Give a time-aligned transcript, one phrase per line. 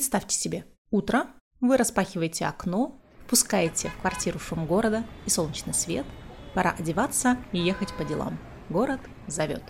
[0.00, 1.26] Представьте себе, утро,
[1.60, 6.06] вы распахиваете окно, впускаете в квартиру шум города и солнечный свет.
[6.54, 8.38] Пора одеваться и ехать по делам.
[8.70, 9.62] Город зовет.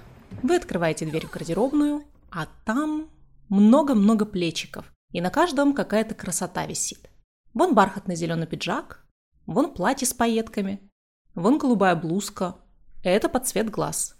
[0.45, 3.11] Вы открываете дверь в гардеробную, а там
[3.48, 7.10] много-много плечиков, и на каждом какая-то красота висит.
[7.53, 9.04] Вон бархатный зеленый пиджак,
[9.47, 10.88] вон платье с пайетками,
[11.35, 12.54] вон голубая блузка,
[13.03, 14.15] это под цвет глаз.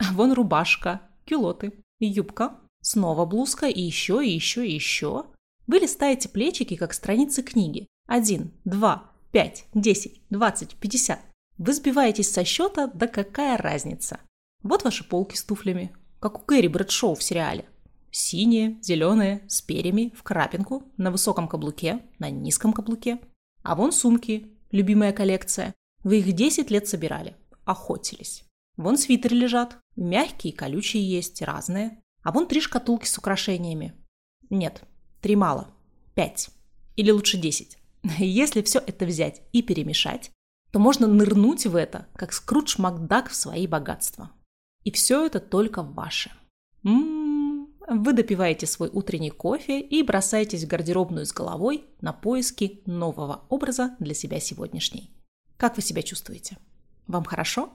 [0.10, 5.26] Вон рубашка, кюлоты, юбка, снова блузка и еще, и еще, и еще.
[5.66, 7.86] Вы листаете плечики, как страницы книги.
[8.06, 11.20] Один, два, пять, десять, двадцать, пятьдесят.
[11.58, 14.20] Вы сбиваетесь со счета, да какая разница.
[14.62, 17.66] Вот ваши полки с туфлями, как у Кэрри Брэдшоу в сериале.
[18.10, 23.20] Синие, зеленые, с перьями, в крапинку, на высоком каблуке, на низком каблуке.
[23.62, 25.74] А вон сумки, любимая коллекция.
[26.02, 28.44] Вы их 10 лет собирали, охотились.
[28.76, 32.02] Вон свитеры лежат, мягкие, колючие есть, разные.
[32.22, 33.94] А вон три шкатулки с украшениями.
[34.50, 34.82] Нет,
[35.22, 35.68] Три мало.
[36.14, 36.50] Пять.
[36.96, 37.78] Или лучше десять.
[38.18, 40.32] Если все это взять и перемешать,
[40.72, 44.32] то можно нырнуть в это, как Скрудж Макдак в свои богатства.
[44.82, 46.32] И все это только ваше.
[46.82, 48.02] М-м-м.
[48.02, 53.94] Вы допиваете свой утренний кофе и бросаетесь в гардеробную с головой на поиски нового образа
[54.00, 55.10] для себя сегодняшней.
[55.56, 56.58] Как вы себя чувствуете?
[57.06, 57.72] Вам хорошо?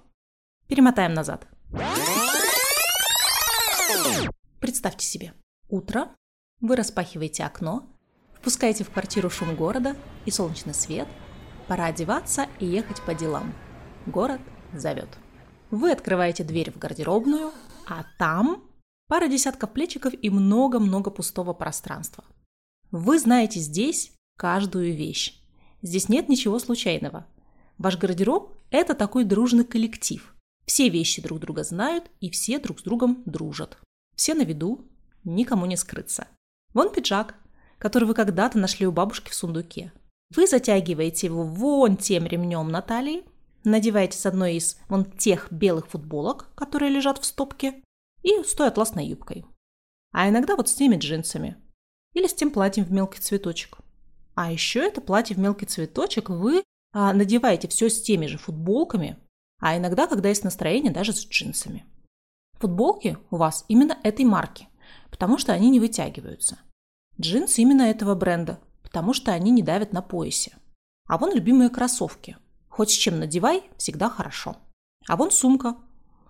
[0.67, 1.47] Перемотаем назад.
[4.59, 5.33] Представьте себе,
[5.69, 6.09] утро,
[6.61, 7.87] вы распахиваете окно,
[8.33, 11.07] впускаете в квартиру шум города и солнечный свет.
[11.67, 13.53] Пора одеваться и ехать по делам.
[14.05, 14.41] Город
[14.73, 15.09] зовет.
[15.69, 17.51] Вы открываете дверь в гардеробную,
[17.85, 18.63] а там
[19.07, 22.23] пара десятков плечиков и много-много пустого пространства.
[22.91, 25.41] Вы знаете здесь каждую вещь.
[25.81, 27.27] Здесь нет ничего случайного.
[27.77, 30.33] Ваш гардероб– это такой дружный коллектив.
[30.65, 33.77] Все вещи друг друга знают и все друг с другом дружат.
[34.15, 34.85] Все на виду,
[35.23, 36.27] никому не скрыться.
[36.77, 37.33] Вон пиджак,
[37.79, 39.91] который вы когда-то нашли у бабушки в сундуке.
[40.35, 43.23] Вы затягиваете его вон тем ремнем на талии,
[43.63, 47.81] надеваете с одной из вон тех белых футболок, которые лежат в стопке,
[48.21, 49.47] и с той атласной юбкой.
[50.13, 51.57] А иногда вот с теми джинсами.
[52.13, 53.79] Или с тем платьем в мелкий цветочек.
[54.35, 56.61] А еще это платье в мелкий цветочек вы
[56.93, 59.17] а, надеваете все с теми же футболками,
[59.59, 61.87] а иногда, когда есть настроение, даже с джинсами.
[62.59, 64.67] Футболки у вас именно этой марки,
[65.09, 66.59] потому что они не вытягиваются.
[67.19, 70.55] Джинсы именно этого бренда, потому что они не давят на поясе.
[71.07, 72.37] А вон любимые кроссовки.
[72.67, 74.57] Хоть с чем надевай, всегда хорошо.
[75.07, 75.77] А вон сумка.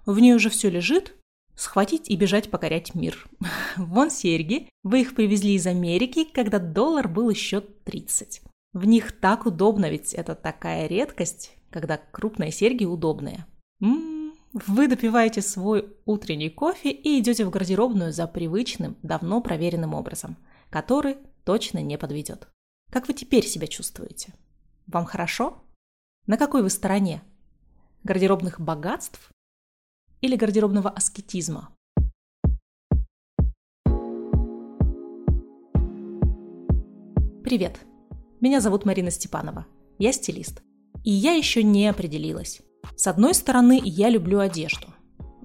[0.05, 1.13] В ней уже все лежит.
[1.55, 3.27] Схватить и бежать покорять мир.
[3.77, 4.69] Вон серьги.
[4.83, 8.43] Вы их привезли из Америки, когда доллар был еще 30.
[8.73, 13.47] В них так удобно, ведь это такая редкость, когда крупные серьги удобные.
[13.81, 20.37] М-м, вы допиваете свой утренний кофе и идете в гардеробную за привычным, давно проверенным образом–
[20.69, 22.47] который точно не подведет.
[22.91, 24.33] Как вы теперь себя чувствуете?
[24.87, 25.63] Вам хорошо?
[26.25, 27.21] На какой вы стороне?
[28.03, 29.31] Гардеробных богатств
[30.21, 31.73] или гардеробного аскетизма?
[37.43, 37.79] Привет!
[38.41, 39.65] Меня зовут Марина Степанова.
[39.97, 40.61] Я стилист.
[41.03, 42.61] И я еще не определилась.
[42.95, 44.87] С одной стороны, я люблю одежду.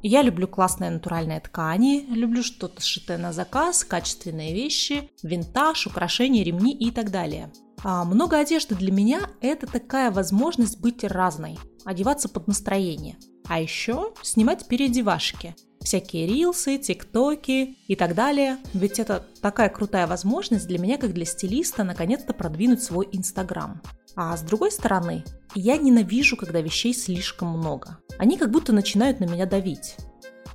[0.02, 6.74] Я люблю классные натуральные ткани, люблю что-то сшитое на заказ, качественные вещи, винтаж, украшения, ремни
[6.74, 7.52] и так далее.
[7.84, 13.16] А много одежды для меня– это такая возможность быть разной, одеваться под настроение.
[13.48, 18.58] А еще снимать переодевашки, всякие рилсы, тиктоки и так далее.
[18.72, 23.80] Ведь это такая крутая возможность для меня, как для стилиста, наконец-то продвинуть свой инстаграм.
[24.14, 27.98] А с другой стороны, я ненавижу, когда вещей слишком много.
[28.18, 29.96] Они как будто начинают на меня давить.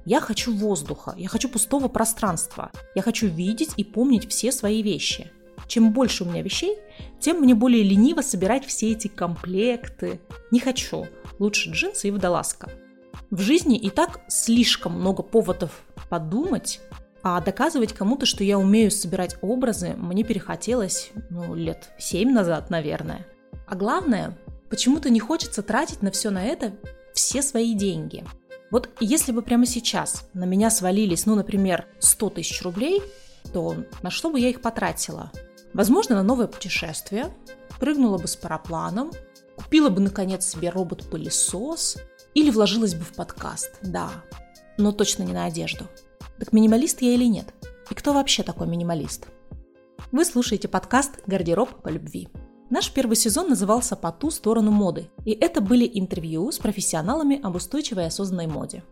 [0.05, 5.31] Я хочу воздуха, я хочу пустого пространства, я хочу видеть и помнить все свои вещи.
[5.67, 6.77] Чем больше у меня вещей,
[7.19, 10.19] тем мне более лениво собирать все эти комплекты.
[10.51, 11.07] Не хочу.
[11.39, 12.69] Лучше джинсы и водолазка.
[13.29, 16.79] В жизни и так слишком много поводов подумать,
[17.23, 23.27] а доказывать кому-то, что я умею собирать образы, мне перехотелось ну, лет семь назад, наверное.
[23.67, 24.37] А главное,
[24.69, 26.73] почему-то не хочется тратить на все на это
[27.13, 28.23] все свои деньги.
[28.71, 33.01] Вот если бы прямо сейчас на меня свалились, ну, например, 100 тысяч рублей,
[33.51, 35.31] то на что бы я их потратила?
[35.73, 37.33] Возможно, на новое путешествие,
[37.79, 39.11] прыгнула бы с парапланом,
[39.55, 41.97] купила бы, наконец, себе робот-пылесос
[42.33, 44.09] или вложилась бы в подкаст, да,
[44.77, 45.85] но точно не на одежду.
[46.39, 47.53] Так минималист я или нет?
[47.89, 49.27] И кто вообще такой минималист?
[50.11, 52.29] Вы слушаете подкаст «Гардероб по любви».
[52.69, 57.55] Наш первый сезон назывался «По ту сторону моды», и это были интервью с профессионалами об
[57.55, 58.83] устойчивой и осознанной моде.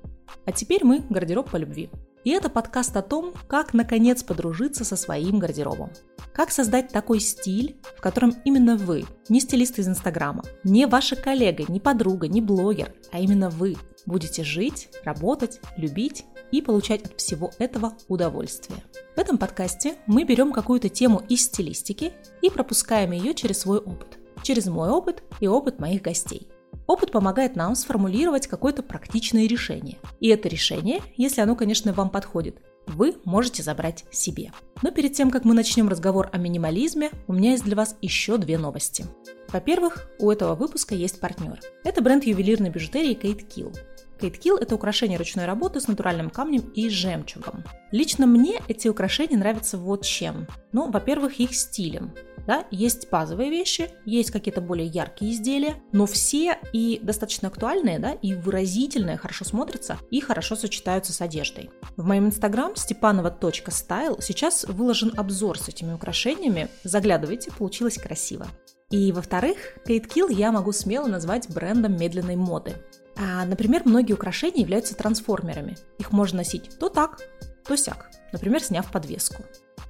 [0.46, 1.90] А теперь мы– гардероб по любви.
[2.26, 5.92] И это подкаст о том, как наконец подружиться со своим гардеробом.
[6.34, 11.66] Как создать такой стиль, в котором именно вы, не стилист из Инстаграма, не ваша коллега,
[11.68, 13.78] не подруга, не блогер, а именно вы
[14.08, 18.80] будете жить, работать, любить и получать от всего этого удовольствие.
[19.16, 24.18] В этом подкасте мы берем какую-то тему из стилистики и пропускаем ее через свой опыт.
[24.42, 26.50] Через мой опыт и опыт моих гостей.
[26.88, 29.98] Опыт помогает нам сформулировать какое-то практичное решение.
[30.20, 34.52] И это решение, если оно, конечно, вам подходит, вы можете забрать себе.
[34.82, 38.38] Но перед тем, как мы начнем разговор о минимализме, у меня есть для вас еще
[38.38, 39.06] две новости.
[39.50, 41.60] Во-первых, у этого выпуска есть партнер.
[41.84, 43.76] Это бренд ювелирной бижутерии Kate Kill.
[44.20, 47.64] Kate Kill– это украшение ручной работы с натуральным камнем и жемчугом.
[47.92, 50.48] Лично мне эти украшения нравятся вот чем.
[50.72, 52.14] Ну, во-первых, их стилем.
[52.48, 58.12] Да, есть базовые вещи, есть какие-то более яркие изделия, но все и достаточно актуальные, да,
[58.12, 61.70] и выразительные, хорошо смотрятся и хорошо сочетаются с одеждой.
[61.98, 66.70] В моем инстаграм степанова.стайл сейчас выложен обзор с этими украшениями.
[66.84, 68.48] Заглядывайте, получилось красиво.
[68.92, 69.58] И во-вторых,
[69.88, 72.76] Kate Kill я могу смело назвать брендом медленной моды.
[73.18, 75.78] А, например, многие украшения являются трансформерами.
[75.98, 77.20] Их можно носить то так,
[77.66, 79.44] то сяк, например, сняв подвеску.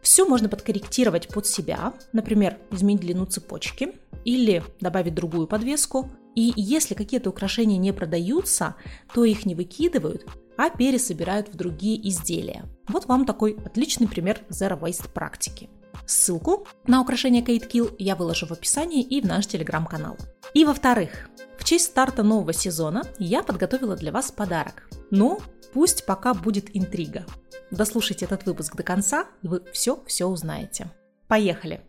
[0.05, 3.93] Все можно подкорректировать под себя, например, изменить длину цепочки
[4.23, 6.11] или добавить другую подвеску.
[6.35, 8.75] И если какие-то украшения не продаются,
[9.15, 12.65] то их не выкидывают, а пересобирают в другие изделия.
[12.87, 15.71] Вот вам такой отличный пример Zero Waste практики.
[16.05, 20.17] Ссылку на украшение Kate Kill я выложу в описании и в наш телеграм-канал.
[20.53, 24.87] И во-вторых, в честь старта нового сезона я подготовила для вас подарок.
[25.09, 25.39] Ну,
[25.75, 27.25] пусть пока будет интрига.
[27.69, 30.89] Дослушайте этот выпуск до конца, и вы все-все узнаете.
[31.27, 31.81] Поехали!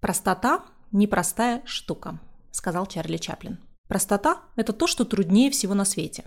[0.00, 2.20] Простота– непростая штука,
[2.52, 3.58] сказал Чарли Чаплин.
[3.88, 6.24] Простота– это то, что труднее всего на свете.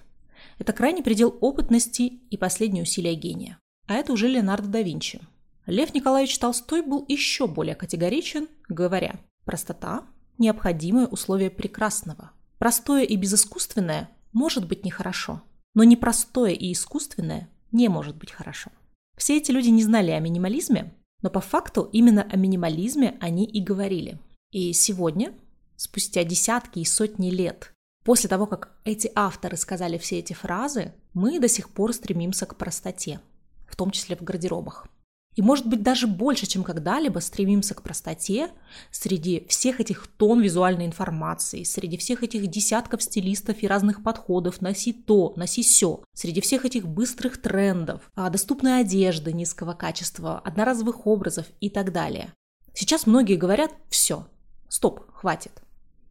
[0.58, 3.58] Это крайний предел опытности и последние усилия гения.
[3.88, 5.22] А это уже Леонардо да Винчи.
[5.68, 10.04] Лев Николаевич Толстой был еще более категоричен, говоря, простота–
[10.38, 12.32] необходимое условие прекрасного.
[12.58, 15.44] Простое и безыскусственное может быть нехорошо,
[15.74, 18.72] но непростое и искусственное не может быть хорошо.
[19.18, 23.62] Все эти люди не знали о минимализме, но по факту именно о минимализме они и
[23.62, 24.20] говорили.
[24.52, 25.34] И сегодня,
[25.76, 27.74] спустя десятки и сотни лет,
[28.04, 32.56] после того, как эти авторы сказали все эти фразы, мы до сих пор стремимся к
[32.56, 33.20] простоте,
[33.68, 34.88] в том числе в гардеробах.
[35.36, 38.50] И, может быть, даже больше, чем когда-либо стремимся к простоте
[38.92, 44.92] среди всех этих тон визуальной информации, среди всех этих десятков стилистов и разных подходов «носи
[44.92, 51.46] то», «носи все», среди всех этих быстрых трендов, а, доступной одежды низкого качества, одноразовых образов
[51.62, 52.34] и так далее.
[52.74, 54.28] Сейчас многие говорят «все,
[54.68, 55.62] стоп, хватит».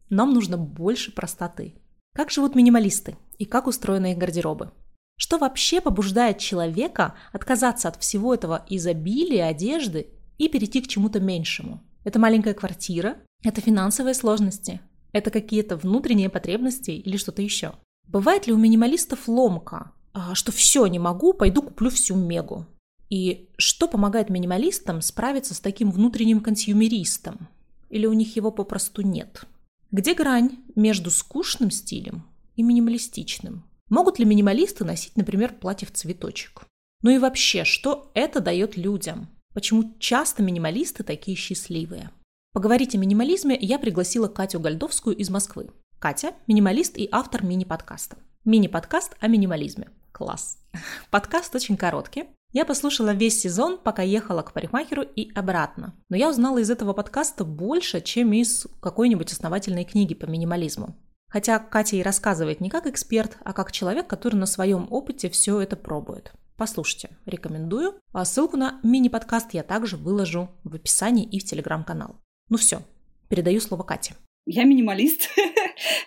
[0.09, 1.75] Нам нужно больше простоты.
[2.15, 4.71] Как живут минималисты и как устроены их гардеробы?
[5.19, 10.07] Что вообще побуждает человека отказаться от всего этого изобилия одежды
[10.37, 11.83] и перейти к чему-то меньшему?
[12.05, 14.79] Это маленькая квартира, это финансовые сложности,
[15.11, 17.73] это какие-то внутренние потребности или что-то еще.
[18.07, 22.65] Бывает ли у минималистов ломка, а, что все, не могу, пойду куплю всю мегу?
[23.09, 27.49] И что помогает минималистам справиться с таким внутренним консюмеристом?
[27.89, 29.43] Или у них его попросту нет?
[29.91, 32.23] Где грань между скучным стилем
[32.55, 33.65] и минималистичным?
[33.89, 36.61] Могут ли минималисты носить, например, платье в цветочек?
[37.01, 39.29] Ну и вообще, что это дает людям?
[39.53, 42.11] Почему часто минималисты такие счастливые?
[42.53, 45.71] Поговорить о минимализме я пригласила Катю Гольдовскую из Москвы.
[45.97, 48.17] Катя– минималист и автор мини-подкаста.
[48.45, 49.89] Мини-подкаст о минимализме.
[50.11, 50.59] Класс.
[51.09, 52.25] Подкаст очень короткий.
[52.51, 55.95] Я послушала весь сезон, пока ехала к парикмахеру и обратно.
[56.09, 60.95] Но я узнала из этого подкаста больше, чем из какой-нибудь основательной книги по минимализму.
[61.29, 65.61] Хотя Катя и рассказывает не как эксперт, а как человек, который на своем опыте все
[65.61, 66.33] это пробует.
[66.57, 67.95] Послушайте, рекомендую.
[68.11, 72.17] А ссылку на мини-подкаст я также выложу в описании и в телеграм-канал.
[72.49, 72.81] Ну все,
[73.29, 74.15] передаю слово Кате.
[74.45, 75.29] Я минималист.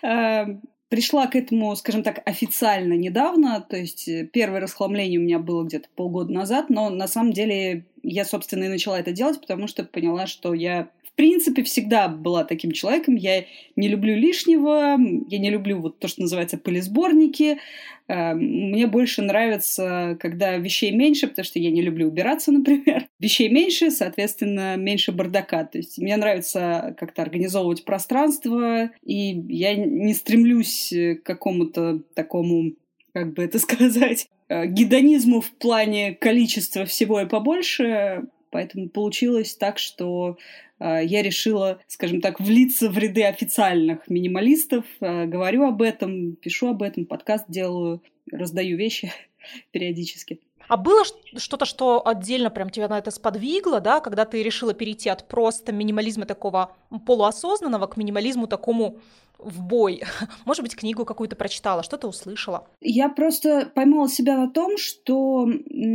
[0.03, 0.45] Э,
[0.89, 3.61] пришла к этому, скажем так, официально недавно.
[3.61, 7.87] То есть э, первое расхламление у меня было где-то полгода назад, но на самом деле
[8.03, 12.71] я, собственно, и начала это делать, потому что поняла, что я принципе, всегда была таким
[12.71, 13.15] человеком.
[13.15, 17.59] Я не люблю лишнего, я не люблю вот то, что называется пылесборники.
[18.07, 18.37] Эм,
[18.71, 23.07] мне больше нравится, когда вещей меньше, потому что я не люблю убираться, например.
[23.19, 25.63] Вещей меньше, соответственно, меньше бардака.
[25.65, 32.73] То есть мне нравится как-то организовывать пространство, и я не стремлюсь к какому-то такому,
[33.13, 38.23] как бы это сказать, э, гедонизму в плане количества всего и побольше.
[38.53, 40.37] Поэтому получилось так, что
[40.79, 44.85] э, я решила, скажем так, влиться в ряды официальных минималистов.
[45.01, 49.11] Э, говорю об этом, пишу об этом, подкаст делаю, раздаю вещи
[49.71, 50.39] периодически.
[50.67, 51.03] А было
[51.35, 55.71] что-то, что отдельно прям тебя на это сподвигло, да, когда ты решила перейти от просто
[55.71, 56.75] минимализма такого
[57.07, 58.99] полуосознанного к минимализму такому
[59.39, 60.03] в бой?
[60.45, 62.67] Может быть, книгу какую-то прочитала, что-то услышала?
[62.81, 65.49] Я просто поймала себя на том, что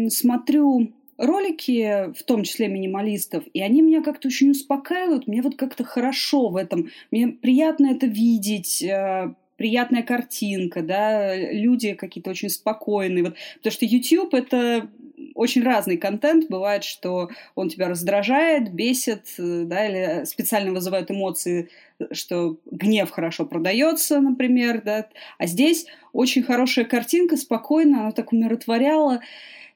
[0.08, 5.84] смотрю ролики, в том числе минималистов, и они меня как-то очень успокаивают, мне вот как-то
[5.84, 13.24] хорошо в этом, мне приятно это видеть, э, приятная картинка, да, люди какие-то очень спокойные,
[13.24, 14.88] вот, потому что YouTube это
[15.34, 16.48] очень разный контент.
[16.48, 21.68] Бывает, что он тебя раздражает, бесит, э, да, или специально вызывает эмоции,
[22.12, 25.08] что гнев хорошо продается, например, да.
[25.38, 29.20] А здесь очень хорошая картинка, спокойно, она так умиротворяла.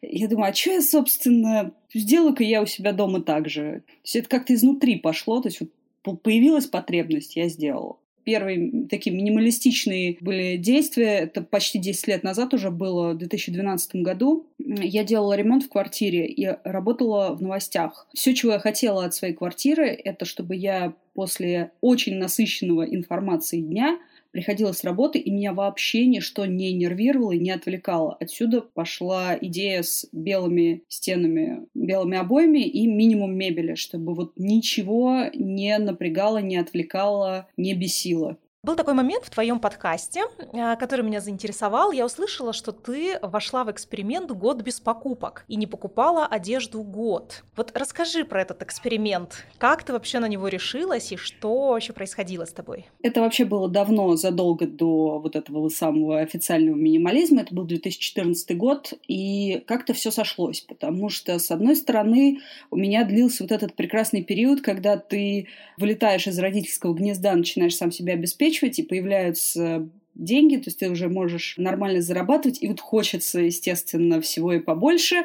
[0.02, 3.82] Я думаю, а что я, собственно, сделаю-ка я у себя дома так же?
[3.86, 5.60] То есть это как-то изнутри пошло, то есть
[6.04, 7.98] вот появилась потребность, я сделала.
[8.24, 14.46] Первые такие минималистичные были действия, это почти 10 лет назад уже было, в 2012 году.
[14.58, 18.08] Я делала ремонт в квартире и работала в новостях.
[18.14, 23.98] Все, чего я хотела от своей квартиры, это чтобы я после очень насыщенного информации дня–
[24.32, 28.16] приходила с работы, и меня вообще ничто не нервировало и не отвлекало.
[28.18, 35.78] Отсюда пошла идея с белыми стенами, белыми обоями и минимум мебели, чтобы вот ничего не
[35.78, 38.38] напрягало, не отвлекало, не бесило.
[38.64, 41.90] Был такой момент в твоем подкасте, э, который меня заинтересовал.
[41.90, 47.42] Я услышала, что ты вошла в эксперимент «Год без покупок» и не покупала одежду год.
[47.56, 49.44] Вот расскажи про этот эксперимент.
[49.58, 52.86] Как ты вообще на него решилась и что вообще происходило с тобой?
[53.02, 57.40] Это вообще было давно, задолго до вот этого самого официального минимализма.
[57.40, 62.38] Это был 2014 год, и как-то все сошлось, потому что, с одной стороны,
[62.70, 67.90] у меня длился вот этот прекрасный период, когда ты вылетаешь из родительского гнезда, начинаешь сам
[67.90, 72.80] себя обеспечивать, обеспечивать, и появляются деньги, то есть ты уже можешь нормально зарабатывать, и вот
[72.80, 75.24] хочется, естественно, всего и побольше.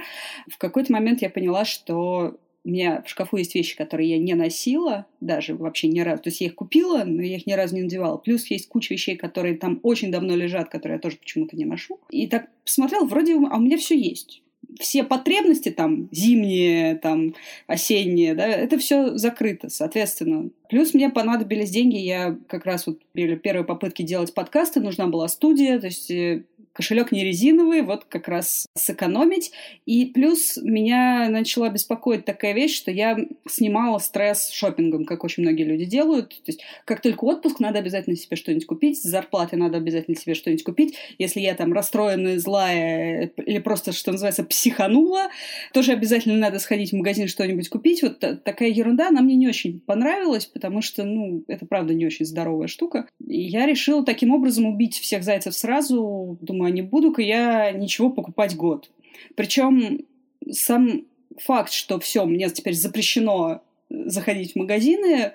[0.49, 4.33] В какой-то момент я поняла, что у меня в шкафу есть вещи, которые я не
[4.33, 6.23] носила, даже вообще ни разу.
[6.23, 8.17] То есть я их купила, но я их ни разу не надевала.
[8.17, 11.99] Плюс есть куча вещей, которые там очень давно лежат, которые я тоже почему-то не ношу.
[12.09, 14.41] И так посмотрела, вроде, а у меня все есть
[14.79, 17.35] все потребности там зимние, там
[17.67, 20.49] осенние, да, это все закрыто, соответственно.
[20.69, 25.27] Плюс мне понадобились деньги, я как раз вот при первой попытке делать подкасты, нужна была
[25.27, 26.43] студия, то есть э,
[26.77, 29.51] кошелек не резиновый, вот как раз сэкономить.
[29.87, 33.17] И плюс меня начала беспокоить такая вещь, что я
[33.49, 36.29] снимала стресс шопингом, как очень многие люди делают.
[36.29, 40.35] То есть как только отпуск, надо обязательно себе что-нибудь купить, с зарплаты надо обязательно себе
[40.35, 40.95] что-нибудь купить.
[41.17, 45.29] Если я там расстроенная, злая или просто, что называется, психанула,
[45.73, 48.03] тоже обязательно надо сходить в магазин что-нибудь купить.
[48.03, 52.25] Вот такая ерунда, она мне не очень понравилась, потому что, ну, это правда не очень
[52.25, 53.07] здоровая штука.
[53.25, 56.37] И я решила таким образом убить всех зайцев сразу.
[56.41, 58.89] Думаю, думаю, не буду-ка я ничего покупать год.
[59.35, 60.05] Причем
[60.49, 61.03] сам
[61.37, 65.31] факт, что все, мне теперь запрещено заходить в магазины,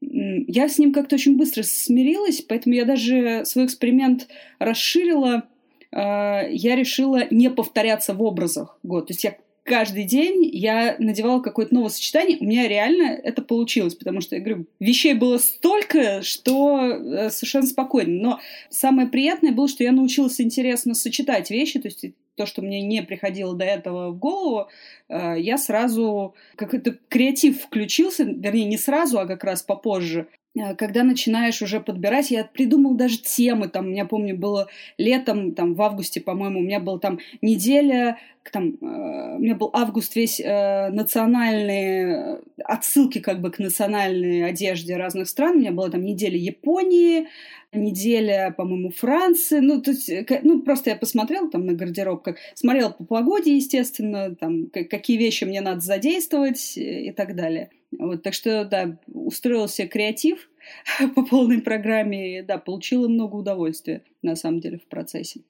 [0.00, 4.28] я с ним как-то очень быстро смирилась, поэтому я даже свой эксперимент
[4.60, 5.44] расширила.
[5.90, 9.08] А, я решила не повторяться в образах год.
[9.08, 9.36] То есть я
[9.68, 14.40] каждый день я надевала какое-то новое сочетание, у меня реально это получилось, потому что, я
[14.40, 18.22] говорю, вещей было столько, что э, совершенно спокойно.
[18.22, 22.80] Но самое приятное было, что я научилась интересно сочетать вещи, то есть то, что мне
[22.80, 24.68] не приходило до этого в голову,
[25.08, 30.28] э, я сразу какой-то креатив включился, вернее, не сразу, а как раз попозже.
[30.56, 35.74] Э, когда начинаешь уже подбирать, я придумал даже темы, там, я помню, было летом, там,
[35.74, 38.18] в августе, по-моему, у меня была там неделя,
[38.50, 44.96] там, э, у меня был август весь э, национальные, отсылки как бы к национальной одежде
[44.96, 47.28] разных стран, у меня была там неделя Японии,
[47.72, 50.10] неделя, по-моему, Франции, ну, то есть,
[50.42, 55.44] ну, просто я посмотрела там на гардероб, как, смотрела по погоде, естественно, там, какие вещи
[55.44, 57.68] мне надо задействовать и так далее.
[57.96, 60.48] Вот, так что, да, устроился креатив
[61.14, 65.40] по полной программе, и, да, получила много удовольствия, на самом деле, в процессе.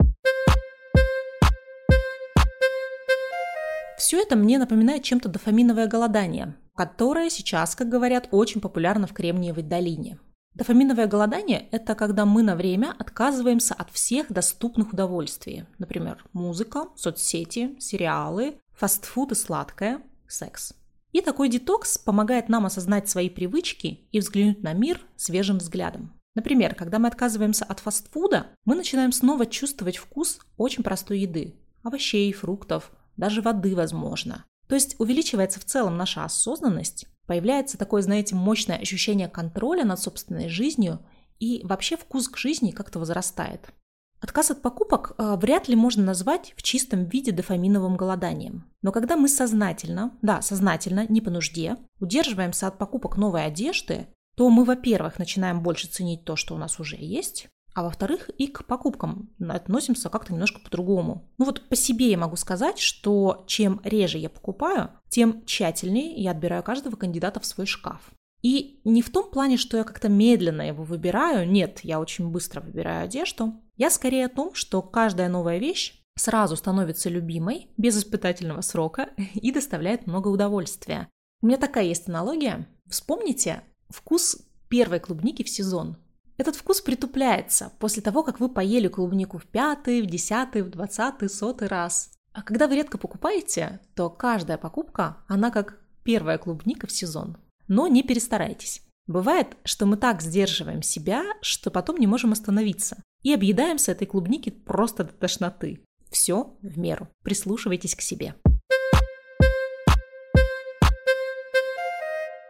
[3.98, 9.64] Все это мне напоминает чем-то дофаминовое голодание, которое сейчас, как говорят, очень популярно в Кремниевой
[9.64, 10.18] долине.
[10.54, 15.64] Дофаминовое голодание– это когда мы на время отказываемся от всех доступных удовольствий.
[15.78, 20.77] Например, музыка, соцсети, сериалы, фастфуд и сладкое, секс.
[21.12, 26.12] И такой детокс помогает нам осознать свои привычки и взглянуть на мир свежим взглядом.
[26.34, 32.32] Например, когда мы отказываемся от фастфуда, мы начинаем снова чувствовать вкус очень простой еды– овощей,
[32.32, 34.44] фруктов, даже воды, возможно.
[34.68, 40.48] То есть увеличивается в целом наша осознанность, появляется такое, знаете, мощное ощущение контроля над собственной
[40.48, 41.00] жизнью,
[41.40, 43.72] и вообще вкус к жизни как-то возрастает.
[44.20, 48.64] Отказ от покупок э, вряд ли можно назвать в чистом виде дофаминовым голоданием.
[48.82, 54.48] Но когда мы сознательно, да, сознательно, не по нужде, удерживаемся от покупок новой одежды, то
[54.50, 58.64] мы, во-первых, начинаем больше ценить то, что у нас уже есть, а во-вторых, и к
[58.64, 61.30] покупкам относимся как-то немножко по-другому.
[61.38, 66.32] Ну вот по себе я могу сказать, что чем реже я покупаю, тем тщательнее я
[66.32, 68.00] отбираю каждого кандидата в свой шкаф.
[68.42, 72.60] И не в том плане, что я как-то медленно его выбираю, нет, я очень быстро
[72.60, 73.54] выбираю одежду.
[73.76, 79.50] Я скорее о том, что каждая новая вещь сразу становится любимой, без испытательного срока и
[79.50, 81.08] доставляет много удовольствия.
[81.40, 82.68] У меня такая есть аналогия.
[82.88, 85.96] Вспомните вкус первой клубники в сезон.
[86.36, 91.28] Этот вкус притупляется после того, как вы поели клубнику в пятый, в десятый, в двадцатый,
[91.28, 92.12] сотый раз.
[92.32, 97.36] А когда вы редко покупаете, то каждая покупка, она как первая клубника в сезон
[97.68, 98.82] но не перестарайтесь.
[99.06, 103.02] Бывает, что мы так сдерживаем себя, что потом не можем остановиться.
[103.22, 105.82] И объедаемся этой клубники просто до тошноты.
[106.10, 107.08] Все в меру.
[107.22, 108.34] Прислушивайтесь к себе.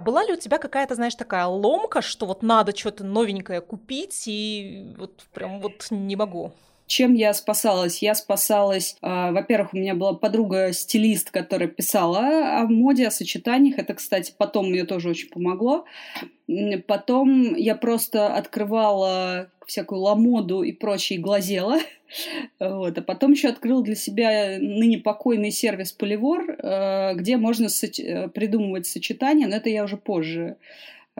[0.00, 4.94] Была ли у тебя какая-то, знаешь, такая ломка, что вот надо что-то новенькое купить, и
[4.96, 6.54] вот прям вот не могу?
[6.88, 8.00] Чем я спасалась?
[8.02, 13.78] Я спасалась, э, во-первых, у меня была подруга-стилист, которая писала о моде, о сочетаниях.
[13.78, 15.84] Это, кстати, потом мне тоже очень помогло.
[16.86, 21.78] Потом я просто открывала всякую ламоду и прочее, и глазела.
[22.58, 22.96] Вот.
[22.96, 28.86] А потом еще открыл для себя ныне покойный сервис Поливор, э, где можно соч- придумывать
[28.86, 30.56] сочетания, но это я уже позже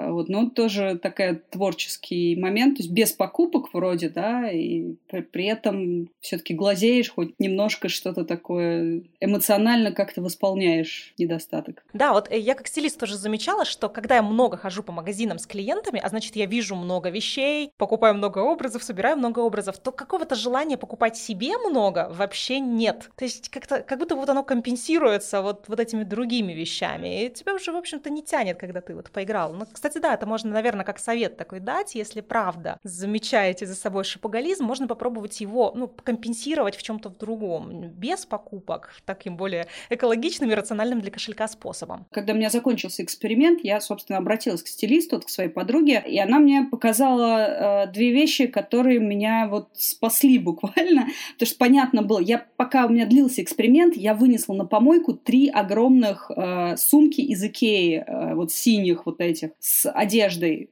[0.07, 5.45] вот, но тоже такой творческий момент, то есть без покупок вроде, да, и при, при
[5.47, 11.85] этом все-таки глазеешь, хоть немножко что-то такое эмоционально как-то восполняешь недостаток.
[11.93, 15.38] Да, вот э, я как стилист тоже замечала, что когда я много хожу по магазинам
[15.38, 19.93] с клиентами, а значит я вижу много вещей, покупаю много образов, собираю много образов, то
[19.93, 23.11] какого-то желания покупать себе много вообще нет.
[23.17, 27.55] То есть как-то как будто вот оно компенсируется вот, вот этими другими вещами, и тебя
[27.55, 29.52] уже, в общем-то, не тянет, когда ты вот поиграл.
[29.52, 33.75] Ну, кстати, кстати, да, это можно, наверное, как совет такой дать, если правда замечаете за
[33.75, 39.67] собой шопоголизм, можно попробовать его, ну, компенсировать в чем-то в другом, без покупок, таким более
[39.89, 42.06] экологичным и рациональным для кошелька способом.
[42.10, 46.39] Когда у меня закончился эксперимент, я, собственно, обратилась к стилисту, к своей подруге, и она
[46.39, 52.45] мне показала э, две вещи, которые меня вот спасли буквально, потому что понятно было, я
[52.56, 58.04] пока у меня длился эксперимент, я вынесла на помойку три огромных э, сумки из Икеи,
[58.06, 60.71] э, вот синих вот этих, с с одеждой,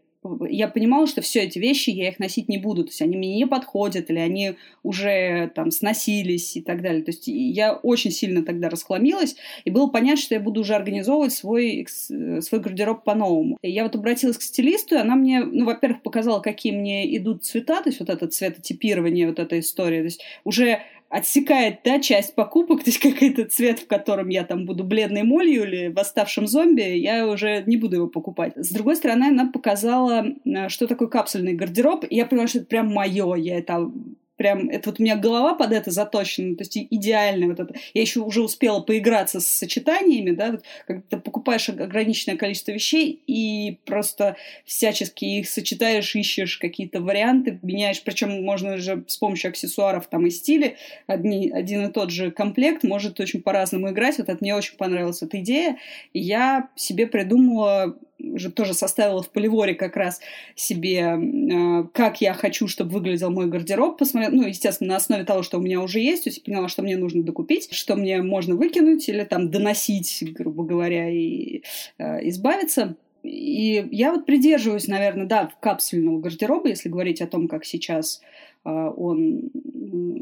[0.48, 3.36] я понимала, что все эти вещи я их носить не буду, то есть они мне
[3.36, 7.04] не подходят, или они уже там сносились и так далее.
[7.04, 11.32] То есть я очень сильно тогда расхламилась, и было понятно, что я буду уже организовывать
[11.32, 13.56] свой, свой гардероб по-новому.
[13.62, 17.82] Я вот обратилась к стилисту, и она мне, ну, во-первых, показала, какие мне идут цвета,
[17.82, 20.80] то есть вот это цветотипирование, вот эта история, то есть уже
[21.16, 25.64] отсекает, да, часть покупок, то есть какой-то цвет, в котором я там буду бледной молью
[25.64, 28.52] или восставшим зомби, я уже не буду его покупать.
[28.56, 32.66] С другой стороны, она показала, э, что такое капсульный гардероб, и я поняла, что это
[32.66, 33.90] прям мое, я это
[34.36, 37.74] прям, это вот у меня голова под это заточена, то есть идеально вот это.
[37.94, 40.64] Я еще уже успела поиграться с сочетаниями, да, вот,
[41.08, 48.44] ты покупаешь ограниченное количество вещей и просто всячески их сочетаешь, ищешь какие-то варианты, меняешь, причем
[48.44, 53.18] можно же с помощью аксессуаров там и стиля, одни, один и тот же комплект может
[53.20, 55.78] очень по-разному играть, вот это мне очень понравилась эта идея,
[56.12, 60.20] и я себе придумала уже тоже составила в поливоре как раз
[60.54, 65.42] себе, э, как я хочу, чтобы выглядел мой гардероб, посмотрела, ну, естественно, на основе того,
[65.42, 68.54] что у меня уже есть, то есть поняла, что мне нужно докупить, что мне можно
[68.54, 71.62] выкинуть или там доносить, грубо говоря, и
[71.98, 72.96] э, избавиться.
[73.22, 78.22] И я вот придерживаюсь, наверное, да, капсульного гардероба, если говорить о том, как сейчас
[78.66, 79.50] он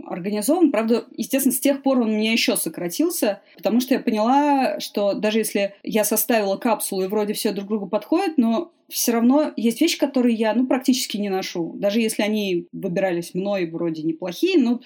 [0.07, 0.71] организован.
[0.71, 5.15] Правда, естественно, с тех пор он у меня еще сократился, потому что я поняла, что
[5.15, 9.81] даже если я составила капсулу и вроде все друг другу подходит, но все равно есть
[9.81, 11.73] вещи, которые я ну, практически не ношу.
[11.77, 14.81] Даже если они выбирались мной вроде неплохие, но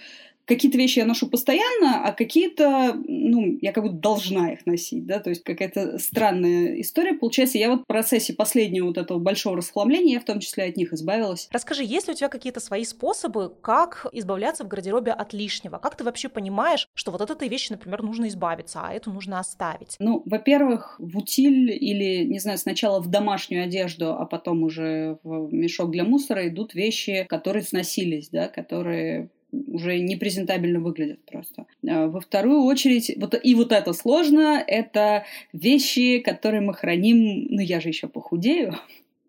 [0.48, 5.20] какие-то вещи я ношу постоянно, а какие-то, ну, я как будто должна их носить, да,
[5.20, 7.58] то есть какая-то странная история получается.
[7.58, 10.92] Я вот в процессе последнего вот этого большого расхламления, я в том числе от них
[10.92, 11.48] избавилась.
[11.52, 15.78] Расскажи, есть ли у тебя какие-то свои способы, как избавляться в гардеробе от лишнего?
[15.78, 19.38] Как ты вообще понимаешь, что вот от этой вещи, например, нужно избавиться, а эту нужно
[19.38, 19.96] оставить?
[19.98, 25.52] Ну, во-первых, в утиль или, не знаю, сначала в домашнюю одежду, а потом уже в
[25.52, 31.66] мешок для мусора идут вещи, которые сносились, да, которые уже непрезентабельно выглядят просто.
[31.86, 37.60] А, во вторую очередь, вот и вот это сложно, это вещи, которые мы храним, ну
[37.60, 38.74] я же еще похудею,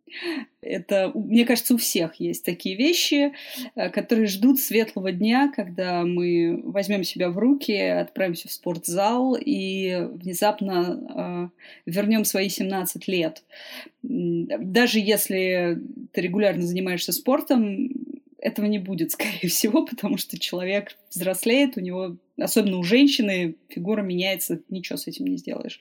[0.61, 3.33] Это, мне кажется, у всех есть такие вещи,
[3.75, 10.07] э, которые ждут светлого дня, когда мы возьмем себя в руки, отправимся в спортзал и
[10.11, 11.51] внезапно
[11.85, 13.43] э, вернем свои 17 лет.
[14.01, 15.79] Даже если
[16.11, 17.89] ты регулярно занимаешься спортом,
[18.41, 24.01] этого не будет, скорее всего, потому что человек взрослеет, у него, особенно у женщины, фигура
[24.01, 25.79] меняется, ничего с этим не сделаешь.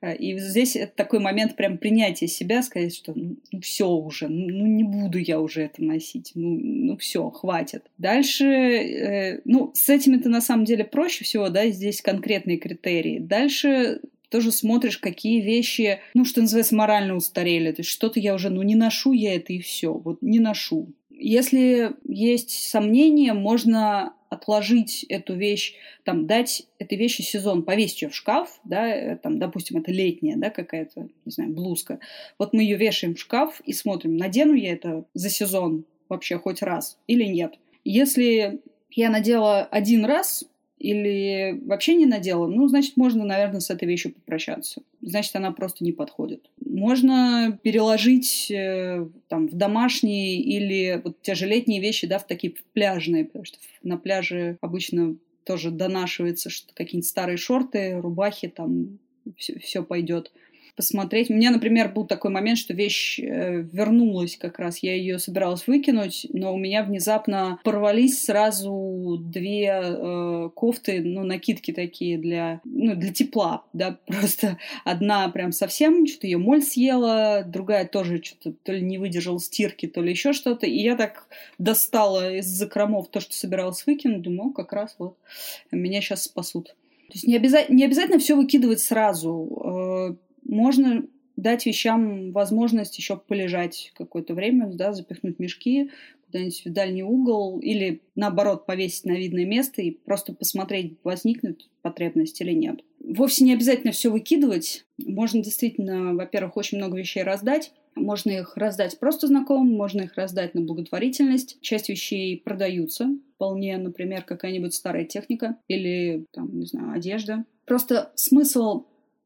[0.00, 4.28] Э, и здесь это такой момент прям принятия себя, сказать, что ну, ну все уже,
[4.28, 7.84] ну, ну не буду я уже это носить, ну, ну все, хватит.
[7.98, 13.18] Дальше, э, ну с этим это на самом деле проще всего, да, здесь конкретные критерии.
[13.18, 14.00] Дальше
[14.30, 17.72] тоже смотришь, какие вещи, ну, что называется, морально устарели.
[17.72, 19.92] То есть что-то я уже, ну, не ношу я это и все.
[19.92, 20.94] Вот не ношу.
[21.20, 28.14] Если есть сомнения, можно отложить эту вещь, там, дать этой вещи сезон, повесить ее в
[28.14, 31.98] шкаф, да, э, там, допустим, это летняя, да, какая-то, не знаю, блузка.
[32.38, 36.62] Вот мы ее вешаем в шкаф и смотрим, надену я это за сезон вообще хоть
[36.62, 37.58] раз или нет.
[37.84, 40.44] Если я надела один раз,
[40.80, 44.82] или вообще не надела, ну, значит, можно, наверное, с этой вещью попрощаться.
[45.02, 46.50] Значит, она просто не подходит.
[46.64, 52.54] Можно переложить э, там в домашние или вот те же летние вещи, да, в такие
[52.72, 58.98] пляжные, потому что на пляже обычно тоже донашивается что какие-нибудь старые шорты, рубахи, там
[59.36, 60.32] все, все пойдет
[60.80, 61.28] посмотреть.
[61.28, 64.78] У меня, например, был такой момент, что вещь э, вернулась как раз.
[64.78, 71.70] Я ее собиралась выкинуть, но у меня внезапно порвались сразу две э, кофты, ну, накидки
[71.70, 77.86] такие для, ну, для тепла, да, просто одна прям совсем, что-то ее моль съела, другая
[77.86, 80.66] тоже что-то то ли не выдержала стирки, то ли еще что-то.
[80.66, 81.26] И я так
[81.58, 85.18] достала из закромов то, что собиралась выкинуть, думаю, как раз вот
[85.70, 86.68] меня сейчас спасут.
[87.08, 90.16] То есть не, обяза- не обязательно все выкидывать сразу.
[90.50, 95.90] Можно дать вещам возможность еще полежать какое-то время, да, запихнуть мешки
[96.26, 102.40] куда-нибудь в дальний угол или, наоборот, повесить на видное место и просто посмотреть, возникнет потребность
[102.40, 102.80] или нет.
[102.98, 104.84] Вовсе не обязательно все выкидывать.
[104.98, 107.72] Можно действительно, во-первых, очень много вещей раздать.
[107.94, 111.58] Можно их раздать просто знакомым, можно их раздать на благотворительность.
[111.60, 117.44] Часть вещей продаются вполне, например, какая-нибудь старая техника или, там, не знаю, одежда.
[117.66, 118.84] Просто смысл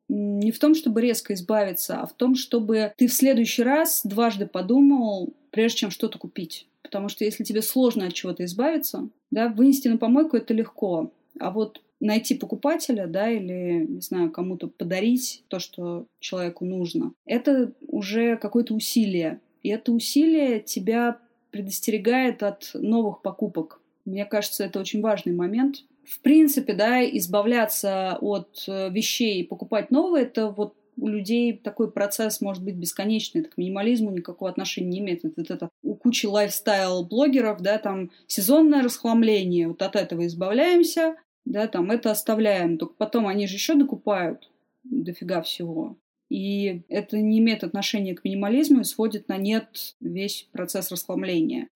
[0.08, 4.46] не в том, чтобы резко избавиться, а в том, чтобы ты в следующий раз дважды
[4.46, 6.66] подумал, прежде чем что-то купить.
[6.82, 11.10] Потому что если тебе сложно от чего-то избавиться, да, вынести на помойку это легко.
[11.40, 17.72] А вот найти покупателя, да, или, не знаю, кому-то подарить то, что человеку нужно, это
[17.88, 19.40] уже какое-то усилие.
[19.62, 21.18] И это усилие тебя
[21.50, 23.80] предостерегает от новых покупок.
[24.04, 29.90] Мне кажется, это очень важный момент, в принципе, да, избавляться от э, вещей и покупать
[29.90, 34.88] новые, это вот у людей такой процесс может быть бесконечный, это к минимализму никакого отношения
[34.88, 35.22] не имеет.
[35.24, 41.90] Вот это у кучи лайфстайл-блогеров, да, там сезонное расхламление, вот от этого избавляемся, да, там
[41.90, 44.50] это оставляем, только потом они же еще докупают
[44.84, 45.96] дофига всего.
[46.30, 51.68] И это не имеет отношения к минимализму и сводит на нет весь процесс расхламления.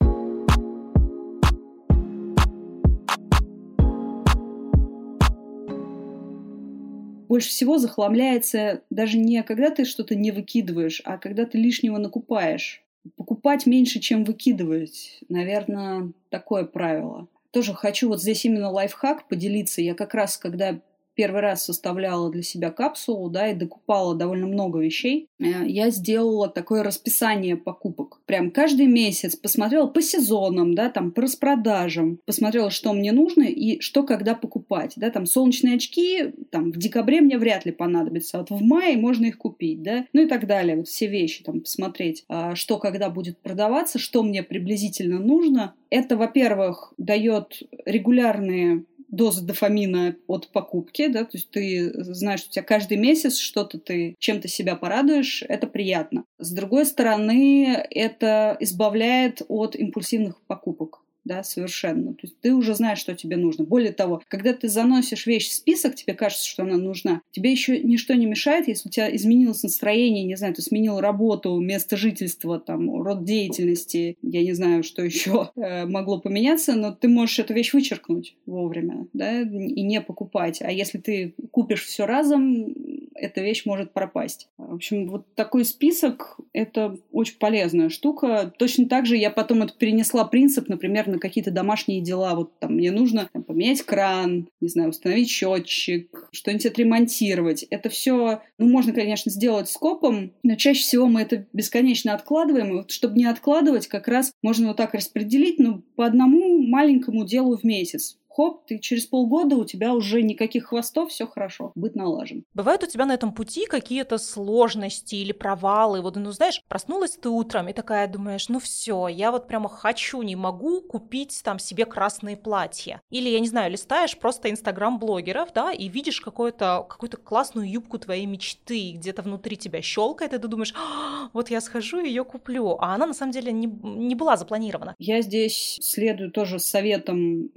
[7.28, 12.82] Больше всего захламляется даже не когда ты что-то не выкидываешь, а когда ты лишнего накупаешь.
[13.16, 15.20] Покупать меньше, чем выкидывать.
[15.28, 17.28] Наверное, такое правило.
[17.50, 19.80] Тоже хочу вот здесь именно лайфхак поделиться.
[19.80, 20.80] Я как раз, когда
[21.18, 26.48] первый раз составляла для себя капсулу, да, и докупала довольно много вещей, э, я сделала
[26.48, 28.20] такое расписание покупок.
[28.24, 33.80] Прям каждый месяц посмотрела по сезонам, да, там, по распродажам, посмотрела, что мне нужно и
[33.80, 38.50] что когда покупать, да, там, солнечные очки, там, в декабре мне вряд ли понадобится, вот
[38.50, 42.24] в мае можно их купить, да, ну и так далее, вот все вещи, там, посмотреть,
[42.28, 45.74] а, что когда будет продаваться, что мне приблизительно нужно.
[45.90, 52.52] Это, во-первых, дает регулярные доза дофамина от покупки, да, то есть ты знаешь, что у
[52.52, 56.24] тебя каждый месяц что-то ты чем-то себя порадуешь, это приятно.
[56.38, 62.14] С другой стороны, это избавляет от импульсивных покупок да, совершенно.
[62.14, 63.64] То есть ты уже знаешь, что тебе нужно.
[63.64, 67.78] Более того, когда ты заносишь вещь в список, тебе кажется, что она нужна, тебе еще
[67.78, 72.58] ничто не мешает, если у тебя изменилось настроение, не знаю, ты сменил работу, место жительства,
[72.58, 77.54] там, род деятельности, я не знаю, что еще э, могло поменяться, но ты можешь эту
[77.54, 80.62] вещь вычеркнуть вовремя, да, и не покупать.
[80.62, 82.74] А если ты купишь все разом,
[83.20, 84.48] эта вещь может пропасть.
[84.56, 88.52] В общем, вот такой список— это очень полезная штука.
[88.58, 92.34] Точно так же я потом это перенесла принцип, например, на какие-то домашние дела.
[92.34, 97.64] Вот там мне нужно там, поменять кран, не знаю, установить счетчик, что-нибудь отремонтировать.
[97.70, 102.70] Это все, ну, можно, конечно, сделать скопом, но чаще всего мы это бесконечно откладываем.
[102.70, 107.24] И вот, чтобы не откладывать, как раз можно вот так распределить, ну, по одному маленькому
[107.24, 111.96] делу в месяц хоп, ты через полгода у тебя уже никаких хвостов, все хорошо, быть
[111.96, 112.44] налажен.
[112.54, 116.00] Бывают у тебя на этом пути какие-то сложности или провалы?
[116.02, 120.22] Вот, ну, знаешь, проснулась ты утром и такая думаешь, ну все, я вот прямо хочу,
[120.22, 123.00] не могу купить там себе красные платья.
[123.10, 128.26] Или, я не знаю, листаешь просто инстаграм-блогеров, да, и видишь какую-то какую классную юбку твоей
[128.26, 132.76] мечты, где-то внутри тебя щелкает, и ты думаешь, а, вот я схожу и ее куплю.
[132.78, 134.94] А она на самом деле не, не была запланирована.
[134.98, 137.50] Я здесь следую тоже советам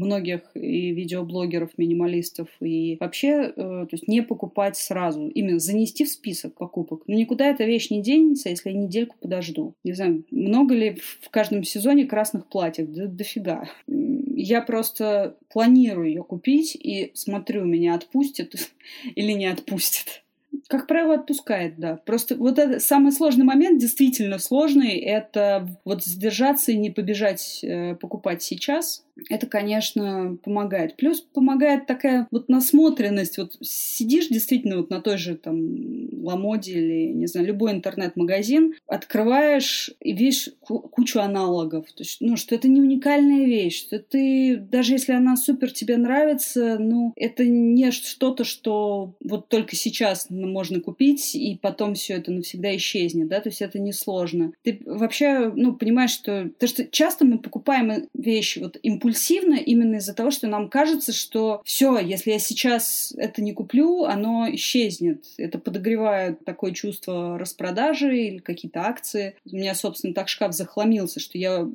[0.00, 6.08] многих и видеоблогеров, минималистов, и вообще, э, то есть не покупать сразу, именно занести в
[6.08, 7.02] список покупок.
[7.06, 9.74] Но никуда эта вещь не денется, если я недельку подожду.
[9.84, 12.90] Не знаю, много ли в каждом сезоне красных платьев?
[12.90, 13.68] Да дофига.
[13.86, 18.54] Я просто планирую ее купить и смотрю, меня отпустит
[19.14, 20.22] или не отпустит.
[20.68, 21.96] Как правило, отпускает, да.
[21.96, 27.94] Просто вот это самый сложный момент, действительно сложный, это вот сдержаться и не побежать э,
[27.96, 30.96] покупать сейчас, это, конечно, помогает.
[30.96, 33.38] Плюс помогает такая вот насмотренность.
[33.38, 39.90] Вот сидишь действительно вот на той же там Ламоде или, не знаю, любой интернет-магазин, открываешь
[40.00, 41.86] и видишь кучу аналогов.
[41.92, 45.96] То есть, ну, что это не уникальная вещь, что ты, даже если она супер тебе
[45.96, 52.30] нравится, ну, это не что-то, что вот только сейчас можно купить, и потом все это
[52.32, 54.52] навсегда исчезнет, да, то есть это несложно.
[54.62, 56.50] Ты вообще, ну, понимаешь, что...
[56.58, 61.12] То, что часто мы покупаем вещи вот импульсивно, импульсивно именно из-за того, что нам кажется,
[61.12, 65.24] что все, если я сейчас это не куплю, оно исчезнет.
[65.36, 69.34] Это подогревает такое чувство распродажи или какие-то акции.
[69.50, 71.68] У меня, собственно, так шкаф захламился, что я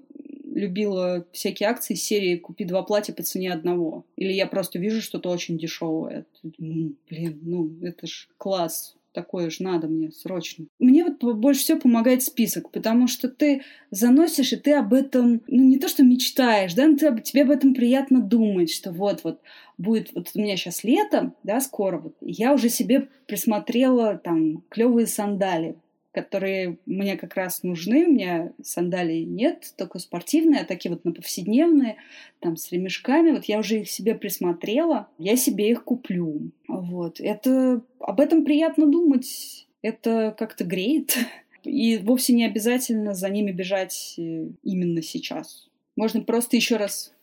[0.54, 4.06] любила всякие акции серии «Купи два платья по цене одного».
[4.16, 6.26] Или я просто вижу что-то очень дешевое.
[6.42, 10.66] Блин, ну это ж класс такое же надо мне срочно.
[10.78, 15.64] Мне вот больше всего помогает список, потому что ты заносишь, и ты об этом, ну,
[15.64, 19.40] не то что мечтаешь, да, но ты, тебе об этом приятно думать, что вот-вот
[19.78, 25.08] будет, вот у меня сейчас лето, да, скоро, вот, я уже себе присмотрела там клевые
[25.08, 25.78] сандали,
[26.16, 28.06] которые мне как раз нужны.
[28.06, 31.98] У меня сандалий нет, только спортивные, а такие вот на повседневные,
[32.40, 33.32] там с ремешками.
[33.32, 36.52] Вот я уже их себе присмотрела, я себе их куплю.
[36.70, 37.20] Вот.
[37.20, 37.82] Это...
[38.00, 39.68] Об этом приятно думать.
[39.82, 41.18] Это как-то греет.
[41.66, 45.68] И вовсе не обязательно за ними бежать э, именно сейчас.
[45.98, 47.14] Можно просто еще раз...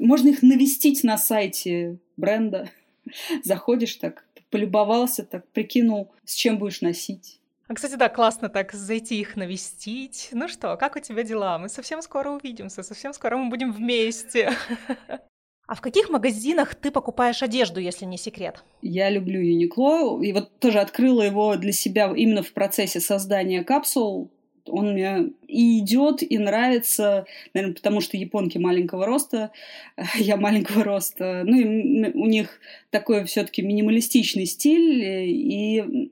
[0.00, 2.68] Можно их навестить на сайте бренда.
[3.44, 7.39] Заходишь так, полюбовался, так прикинул, с чем будешь носить
[7.70, 10.30] а, кстати, да, классно так зайти их навестить.
[10.32, 11.56] Ну что, как у тебя дела?
[11.56, 14.52] Мы совсем скоро увидимся, совсем скоро мы будем вместе.
[15.68, 18.64] А в каких магазинах ты покупаешь одежду, если не секрет?
[18.82, 24.32] Я люблю Uniqlo, и вот тоже открыла его для себя именно в процессе создания капсул.
[24.66, 29.50] Он мне и идет, и нравится, наверное, потому что японки маленького роста,
[30.16, 31.42] я маленького роста.
[31.46, 36.10] Ну, и у них такой все-таки минималистичный стиль, и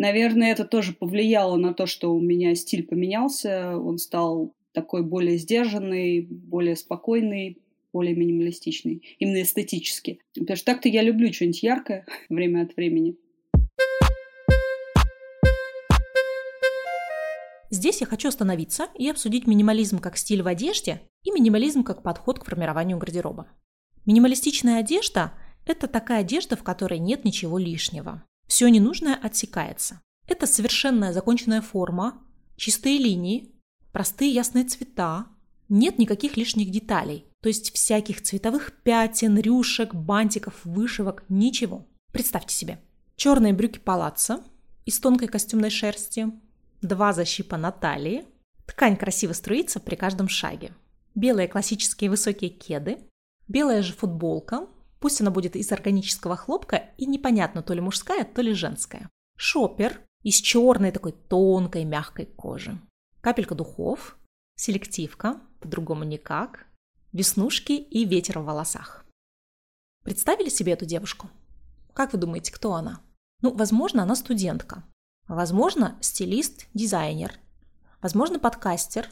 [0.00, 3.76] Наверное, это тоже повлияло на то, что у меня стиль поменялся.
[3.76, 7.58] Он стал такой более сдержанный, более спокойный,
[7.92, 10.20] более минималистичный, именно эстетически.
[10.32, 13.16] Потому что так-то я люблю что-нибудь яркое время от времени.
[17.70, 22.40] Здесь я хочу остановиться и обсудить минимализм как стиль в одежде и минимализм как подход
[22.40, 23.46] к формированию гардероба.
[24.06, 25.32] Минималистичная одежда–
[25.66, 28.24] это такая одежда, в которой нет ничего лишнего.
[28.48, 30.00] Все ненужное отсекается.
[30.26, 32.20] Это совершенная законченная форма,
[32.56, 33.54] чистые линии,
[33.92, 35.26] простые ясные цвета,
[35.68, 41.86] нет никаких лишних деталей, то есть всяких цветовых пятен, рюшек, бантиков, вышивок, ничего.
[42.12, 42.82] Представьте себе.
[43.14, 44.42] Черные брюки палаца
[44.84, 46.32] из тонкой костюмной шерсти,
[46.82, 48.24] два защипа на талии,
[48.66, 50.72] ткань красиво струится при каждом шаге,
[51.14, 52.98] белые классические высокие кеды,
[53.48, 54.66] белая же футболка
[55.00, 59.08] Пусть она будет из органического хлопка и непонятно, то ли мужская, то ли женская.
[59.36, 62.78] Шопер из черной такой тонкой мягкой кожи.
[63.22, 64.18] Капелька духов,
[64.56, 66.66] селективка, по-другому никак,
[67.12, 69.06] веснушки и ветер в волосах.
[70.04, 71.30] Представили себе эту девушку?
[71.94, 73.00] Как вы думаете, кто она?
[73.40, 74.84] Ну, возможно, она студентка.
[75.30, 77.38] Возможно, стилист, дизайнер.
[78.02, 79.08] Возможно, подкастер.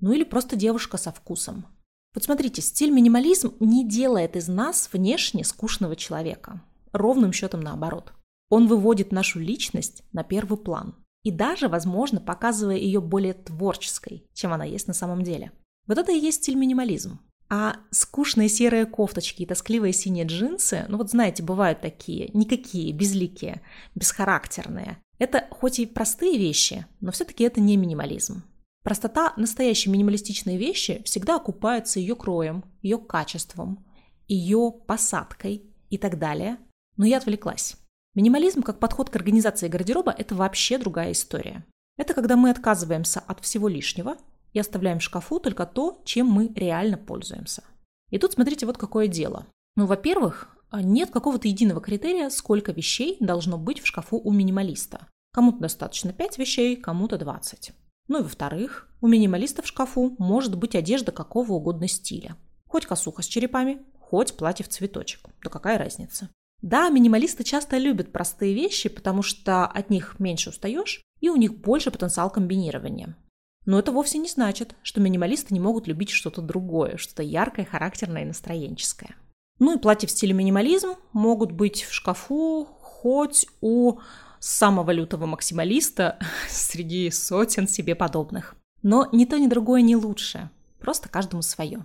[0.00, 1.66] Ну или просто девушка со вкусом.
[2.14, 6.62] Вот смотрите, стиль минимализм не делает из нас внешне скучного человека.
[6.92, 8.14] Ровным счетом наоборот.
[8.48, 10.94] Он выводит нашу личность на первый план.
[11.22, 15.52] И даже, возможно, показывая ее более творческой, чем она есть на самом деле.
[15.86, 17.20] Вот это и есть стиль минимализм.
[17.54, 23.60] А скучные серые кофточки и тоскливые синие джинсы, ну вот знаете, бывают такие, никакие, безликие,
[23.94, 24.96] бесхарактерные.
[25.18, 28.42] Это хоть и простые вещи, но все-таки это не минимализм.
[28.82, 33.84] Простота настоящей минималистичной вещи всегда окупается ее кроем, ее качеством,
[34.28, 36.56] ее посадкой и так далее.
[36.96, 37.76] Но я отвлеклась.
[38.14, 41.66] Минимализм как подход к организации гардероба– это вообще другая история.
[41.98, 44.16] Это когда мы отказываемся от всего лишнего
[44.52, 47.64] и оставляем в шкафу только то, чем мы реально пользуемся.
[48.10, 49.46] И тут смотрите, вот какое дело.
[49.76, 55.08] Ну, во-первых, нет какого-то единого критерия, сколько вещей должно быть в шкафу у минималиста.
[55.32, 57.72] Кому-то достаточно 5 вещей, кому-то 20.
[58.08, 62.36] Ну и во-вторых, у минималиста в шкафу может быть одежда какого угодно стиля.
[62.68, 65.28] Хоть косуха с черепами, хоть платье в цветочек.
[65.42, 66.28] Да какая разница?
[66.60, 71.58] Да, минималисты часто любят простые вещи, потому что от них меньше устаешь, и у них
[71.58, 73.16] больше потенциал комбинирования.
[73.64, 78.22] Но это вовсе не значит, что минималисты не могут любить что-то другое, что-то яркое, характерное
[78.22, 79.14] и настроенческое.
[79.58, 83.98] Ну и платья в стиле минимализм могут быть в шкафу хоть у
[84.40, 88.56] самого лютого максималиста среди сотен себе подобных.
[88.82, 90.50] Но ни то, ни другое не лучше.
[90.80, 91.84] Просто каждому свое.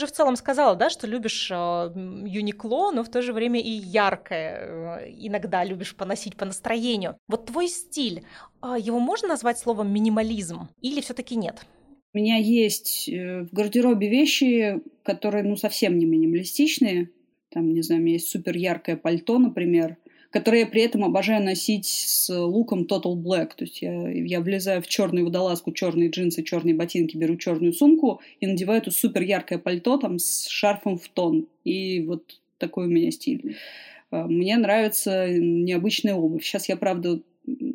[0.00, 3.70] Уже в целом сказала, да, что любишь э, Юникло, но в то же время и
[3.70, 5.00] яркое.
[5.02, 7.16] Э, иногда любишь поносить по настроению.
[7.28, 8.22] Вот твой стиль,
[8.62, 11.66] э, его можно назвать словом минимализм или все-таки нет?
[12.12, 17.10] У меня есть в гардеробе вещи, которые, ну, совсем не минималистичные.
[17.50, 19.96] Там, не знаю, у меня есть супер яркое пальто, например,
[20.30, 23.50] которое я при этом обожаю носить с луком Total Black.
[23.56, 28.20] То есть я, я влезаю в черную водолазку, черные джинсы, черные ботинки, беру черную сумку
[28.38, 31.48] и надеваю это супер яркое пальто там с шарфом в тон.
[31.64, 33.56] И вот такой у меня стиль.
[34.10, 36.44] А, мне нравится необычная обувь.
[36.44, 37.20] Сейчас я, правда,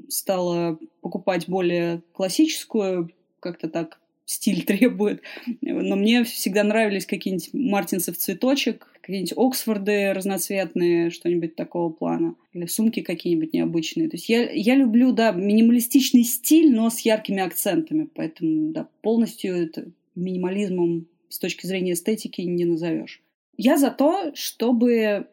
[0.08, 5.22] стала покупать более классическую, как-то так стиль требует.
[5.62, 12.36] Но мне всегда нравились какие-нибудь мартинсы в цветочек, какие-нибудь Оксфорды разноцветные, что-нибудь такого плана.
[12.54, 14.10] Или сумки какие-нибудь необычные.
[14.10, 18.10] То есть я, я люблю, да, минималистичный стиль, но с яркими акцентами.
[18.15, 23.22] Поэтому, да, полностью это минимализмом с точки зрения эстетики не назовешь.
[23.58, 25.26] Я за то, чтобы э,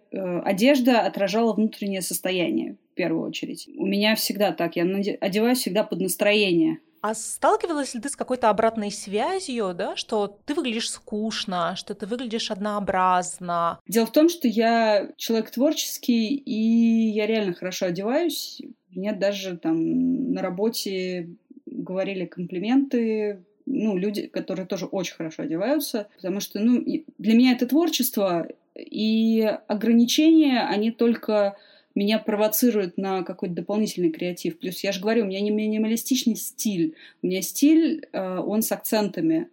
[0.45, 3.69] одежда отражала внутреннее состояние, в первую очередь.
[3.77, 4.77] У меня всегда так.
[4.77, 4.85] Я
[5.21, 6.79] одеваюсь всегда под настроение.
[7.03, 12.07] А сталкивалась ли ты с какой-то обратной связью, да, что ты выглядишь скучно, что ты
[12.07, 13.81] выглядишь однообразно?
[13.89, 18.63] Дело в том, что я человек творческий, и я реально хорошо одеваюсь.
[18.91, 21.31] Мне даже там на работе
[21.67, 26.85] говорили комплименты, ну, люди, которые тоже очень хорошо одеваются, потому что, ну,
[27.19, 31.57] для меня это творчество, и ограничения, они только
[31.95, 34.59] меня провоцирует на какой-то дополнительный креатив.
[34.59, 36.95] Плюс я же говорю, у меня не минималистичный стиль.
[37.23, 39.49] У меня стиль, э, он с акцентами.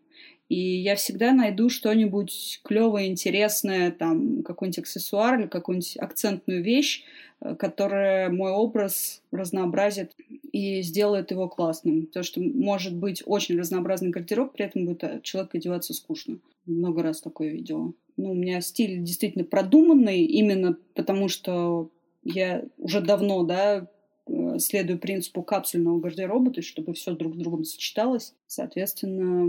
[0.49, 7.03] И я всегда найду что-нибудь клевое, интересное, там, какой-нибудь аксессуар или какую-нибудь акцентную вещь,
[7.41, 10.15] э, которая мой образ разнообразит
[10.51, 12.07] и сделает его классным.
[12.07, 16.39] Потому что может быть очень разнообразный гардероб, при этом будет э, человек одеваться скучно.
[16.65, 17.93] Много раз такое видела.
[18.17, 21.89] Ну, у меня стиль действительно продуманный, именно потому что
[22.23, 23.87] я уже давно, да,
[24.27, 28.35] э, следую принципу капсульного гардероба, то есть чтобы все друг с другом сочеталось.
[28.47, 29.47] Соответственно,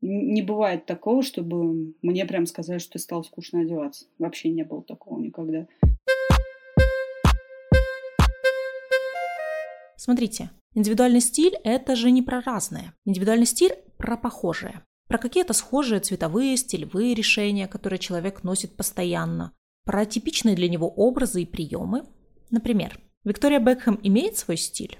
[0.00, 4.06] не бывает такого, чтобы мне прям сказали, что ты стал скучно одеваться.
[4.18, 5.66] Вообще не было такого никогда.
[9.96, 12.94] Смотрите, индивидуальный стиль– это же не про разное.
[13.04, 14.82] Индивидуальный стиль– про похожее.
[15.08, 19.52] Про какие-то схожие цветовые, стилевые решения, которые человек носит постоянно
[19.84, 22.04] про типичные для него образы и приемы.
[22.50, 24.98] Например, Виктория Бекхэм имеет свой стиль?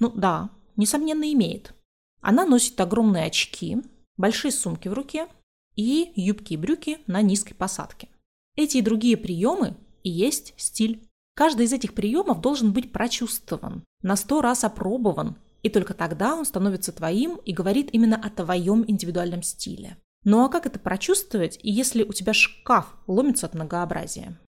[0.00, 1.74] Ну да, несомненно имеет.
[2.20, 3.78] Она носит огромные очки,
[4.16, 5.28] большие сумки в руке
[5.76, 8.08] и юбки и брюки на низкой посадке.
[8.56, 11.08] Эти и другие приемы и есть стиль.
[11.34, 16.44] Каждый из этих приемов должен быть прочувствован, на сто раз опробован, и только тогда он
[16.44, 19.96] становится твоим и говорит именно о твоем индивидуальном стиле.
[20.26, 24.38] Ну а как это прочувствовать, если у тебя шкаф ломится от многообразия?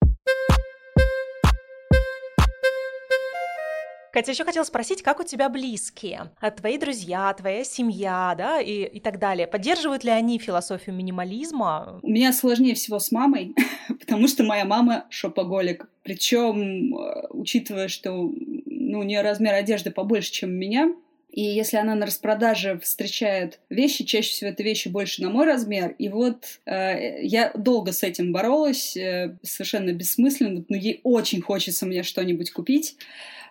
[4.10, 6.32] Катя, еще хотела спросить, как у тебя близкие?
[6.40, 9.46] А твои друзья, твоя семья, да, и, и так далее.
[9.46, 12.00] Поддерживают ли они философию минимализма?
[12.02, 13.54] У меня сложнее всего с мамой,
[14.00, 15.90] потому что моя мама шопоголик.
[16.02, 20.94] Причем, э, учитывая, что ну, у нее размер одежды побольше, чем у меня,
[21.36, 25.94] И если она на распродаже встречает вещи, чаще всего это вещи больше на мой размер.
[25.98, 31.84] И вот э, я долго с этим боролась, э, совершенно бессмысленно, но ей очень хочется
[31.84, 32.96] мне что-нибудь купить.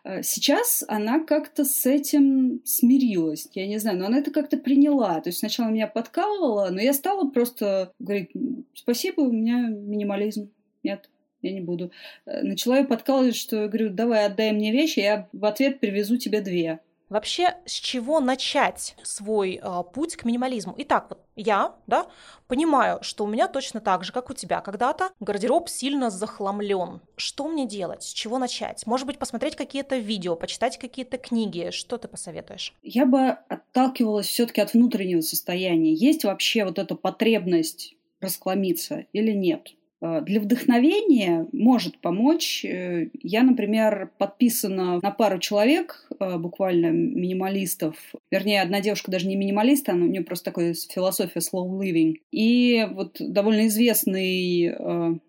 [0.04, 5.22] Э, сейчас она как-то с этим смирилась, я не знаю, но она это как-то приняла.
[5.22, 8.32] То есть сначала меня подкалывала, но я стала просто говорить,
[8.74, 10.50] спасибо, у меня минимализм.
[10.82, 11.08] Нет,
[11.44, 11.92] я не буду.
[12.26, 16.18] Э, начала ее подкалывать, что я говорю, давай отдай мне вещи, я в ответ привезу
[16.18, 16.80] тебе две.
[17.10, 20.74] Вообще, с чего начать свой э, путь к минимализму?
[20.78, 22.08] Итак, вот я, да,
[22.48, 27.02] понимаю, что у меня точно так же, как у тебя когда-то, гардероб сильно захламлен.
[27.16, 28.04] Что мне делать?
[28.04, 28.88] С чего начать?
[28.88, 31.70] Может быть, посмотреть какие-то видео, почитать какие-то книги?
[31.72, 32.74] Что ты посоветуешь?
[32.82, 35.94] Я бы отталкивалась все-таки от внутреннего состояния.
[35.94, 39.76] Есть вообще вот эта потребность расхламиться или нет?
[40.06, 42.64] Э, для вдохновения может помочь.
[42.64, 47.96] Э, я, например, подписана на пару человек, э, буквально минималистов.
[48.32, 52.16] Вернее, одна девушка даже не минималист, она, у нее просто такая философия slow living.
[52.32, 54.76] И вот довольно известный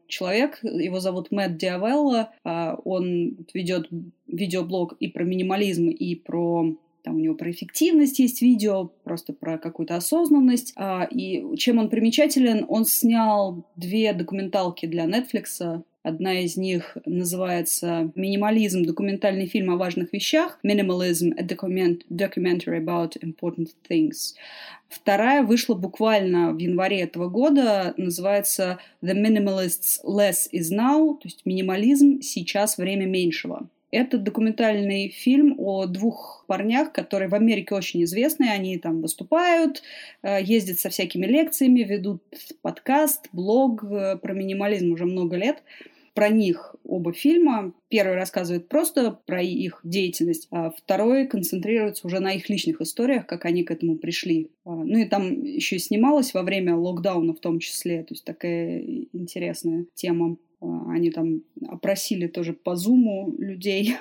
[0.08, 3.88] человек, его зовут Мэтт Диавелла, он ведет
[4.26, 9.58] видеоблог и про минимализм, и про там у него про эффективность есть видео, просто про
[9.58, 10.72] какую-то осознанность.
[10.74, 15.84] А, и чем он примечателен, он снял две документалки для Netflix.
[16.02, 18.82] Одна из них называется «Минимализм.
[18.82, 20.58] Документальный фильм о важных вещах».
[20.64, 21.32] «Minimalism.
[21.38, 24.34] A document, documentary about important things».
[24.88, 31.46] Вторая вышла буквально в январе этого года, называется «The Minimalists Less is Now», то есть
[31.46, 32.20] «Минимализм.
[32.20, 33.68] Сейчас время меньшего».
[33.92, 38.48] Это документальный фильм о двух парнях, которые в Америке очень известны.
[38.50, 39.82] Они там выступают,
[40.22, 42.22] э, ездят со всякими лекциями, ведут
[42.62, 45.62] подкаст, блог э, про минимализм уже много лет.
[46.14, 47.74] Про них оба фильма.
[47.88, 53.44] Первый рассказывает просто про их деятельность, а второй концентрируется уже на их личных историях, как
[53.44, 54.50] они к этому пришли.
[54.64, 58.02] А, ну и там еще и снималось во время локдауна в том числе.
[58.02, 58.82] То есть такая
[59.12, 60.38] интересная тема.
[60.60, 63.96] А, они там опросили тоже по зуму людей,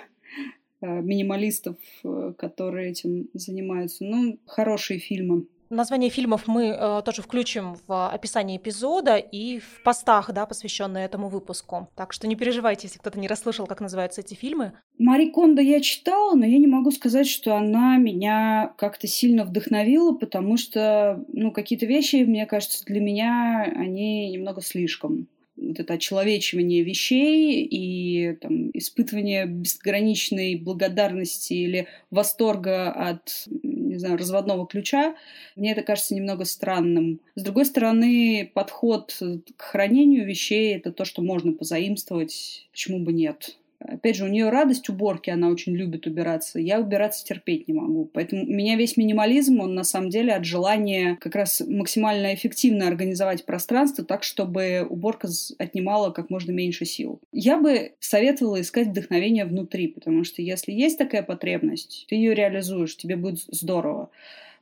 [0.82, 4.06] а, минималистов, э, которые этим занимаются.
[4.06, 5.48] Ну, хорошие фильмы.
[5.72, 11.28] Название фильмов мы э, тоже включим в описании эпизода и в постах, да, посвященные этому
[11.28, 11.90] выпуску.
[11.96, 14.74] Так что не переживайте, если кто-то не расслышал, как называются эти фильмы.
[15.00, 20.14] Мари Кондо я читала, но я не могу сказать, что она меня как-то сильно вдохновила,
[20.14, 25.28] потому что, ну, какие-то вещи, мне кажется, для меня они немного слишком
[25.58, 33.48] вот это очеловечивание вещей и там, испытывание безграничной благодарности или восторга от
[33.96, 35.16] не знаю, разводного ключа,
[35.56, 37.22] мне это кажется немного странным.
[37.36, 39.18] С другой стороны, подход
[39.56, 43.58] к хранению вещей— это то, что можно позаимствовать, почему бы нет.
[43.80, 46.60] Опять же, у нее радость уборки, она очень любит убираться.
[46.60, 48.10] Я убираться терпеть не могу.
[48.14, 52.88] Поэтому у меня весь минимализм, он на самом деле от желания как раз максимально эффективно
[52.88, 57.20] организовать пространство так, чтобы уборка отнимала как можно меньше сил.
[57.32, 62.96] Я бы советовала искать вдохновение внутри, потому что если есть такая потребность, ты ее реализуешь,
[62.98, 64.10] тебе будет здорово.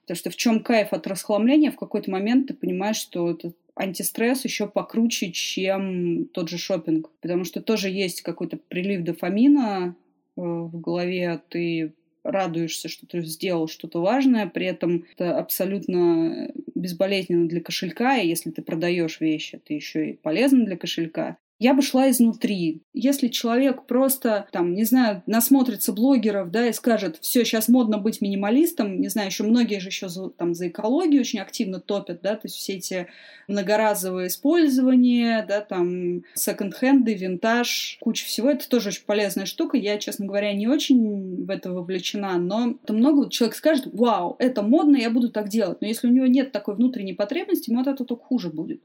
[0.01, 4.43] Потому что в чем кайф от расхламления, в какой-то момент ты понимаешь, что это антистресс
[4.45, 9.95] еще покруче, чем тот же шопинг, потому что тоже есть какой-то прилив дофамина
[10.35, 11.93] э, в голове, ты
[12.23, 18.51] радуешься, что ты сделал что-то важное, при этом это абсолютно безболезненно для кошелька, и если
[18.51, 22.81] ты продаешь вещи, это еще и полезно для кошелька я бы шла изнутри.
[22.93, 28.19] Если человек просто, там, не знаю, насмотрится блогеров, да, и скажет, все, сейчас модно быть
[28.19, 32.35] минималистом, не знаю, еще многие же еще за, там за экологию очень активно топят, да,
[32.35, 33.07] то есть все эти
[33.47, 39.77] многоразовые использования, да, там, секонд-хенды, винтаж, куча всего, это тоже очень полезная штука.
[39.77, 44.63] Я, честно говоря, не очень в это вовлечена, но это много человек скажет, вау, это
[44.63, 45.79] модно, я буду так делать.
[45.79, 48.81] Но если у него нет такой внутренней потребности, ему от этого только хуже будет.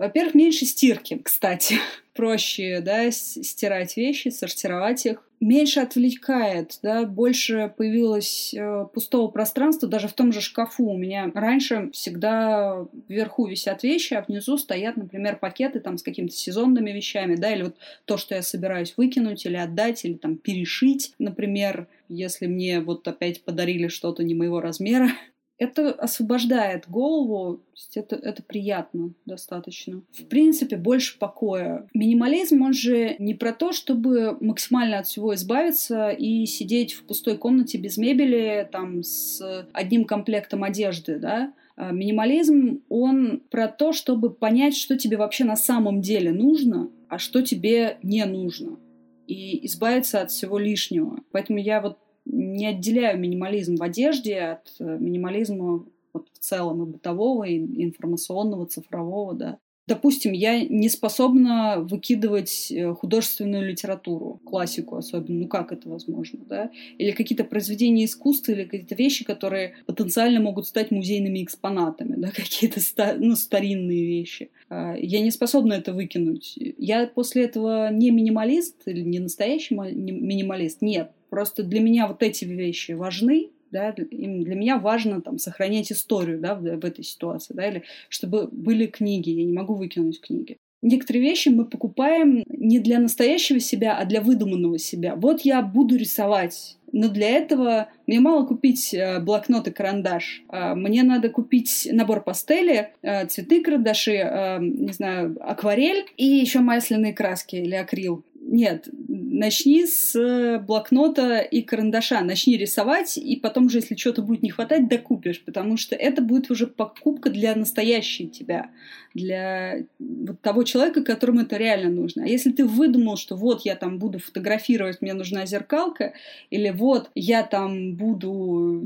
[0.00, 1.74] Во-первых, меньше стирки, кстати.
[2.14, 5.22] Проще, да, стирать вещи, сортировать их.
[5.40, 10.86] Меньше отвлекает, да, больше появилось э, пустого пространства даже в том же шкафу.
[10.86, 16.34] У меня раньше всегда вверху висят вещи, а внизу стоят, например, пакеты там с какими-то
[16.34, 17.76] сезонными вещами, да, или вот
[18.06, 23.42] то, что я собираюсь выкинуть или отдать, или там перешить, например, если мне вот опять
[23.42, 25.10] подарили что-то не моего размера,
[25.60, 27.60] это освобождает голову,
[27.94, 30.02] это, это приятно достаточно.
[30.10, 31.86] В принципе, больше покоя.
[31.92, 37.36] Минимализм, он же не про то, чтобы максимально от всего избавиться и сидеть в пустой
[37.36, 44.30] комнате без мебели, там, с одним комплектом одежды, да, а минимализм, он про то, чтобы
[44.30, 48.78] понять, что тебе вообще на самом деле нужно, а что тебе не нужно.
[49.26, 51.20] И избавиться от всего лишнего.
[51.32, 56.86] Поэтому я вот не отделяю минимализм в одежде от э, минимализма вот в целом и
[56.86, 59.58] бытового, и информационного, цифрового, да.
[59.90, 65.40] Допустим, я не способна выкидывать э, художественную литературу, классику особенно.
[65.40, 66.70] Ну как это возможно, да?
[66.96, 72.80] Или какие-то произведения искусства, или какие-то вещи, которые потенциально могут стать музейными экспонатами, да, какие-то
[73.18, 74.52] ну, старинные вещи.
[74.68, 76.56] А, я не способна это выкинуть.
[76.78, 80.82] Я после этого не минималист или не настоящий минималист.
[80.82, 86.40] Нет, просто для меня вот эти вещи важны, да, для меня важно там сохранять историю,
[86.40, 90.56] да, в, в этой ситуации, да, или чтобы были книги, я не могу выкинуть книги.
[90.82, 95.14] Некоторые вещи мы покупаем не для настоящего себя, а для выдуманного себя.
[95.14, 100.42] Вот я буду рисовать, но для этого мне мало купить э, блокнот и карандаш.
[100.50, 106.60] Э, мне надо купить набор пастели, э, цветы, карандаши, э, не знаю, акварель и еще
[106.60, 108.24] масляные краски или акрил.
[108.40, 108.88] Нет,
[109.30, 114.88] начни с блокнота и карандаша, начни рисовать, и потом же, если что-то будет не хватать,
[114.88, 118.70] докупишь, потому что это будет уже покупка для настоящей тебя,
[119.14, 122.24] для вот того человека, которому это реально нужно.
[122.24, 126.12] А если ты выдумал, что вот я там буду фотографировать, мне нужна зеркалка,
[126.50, 128.82] или вот я там буду,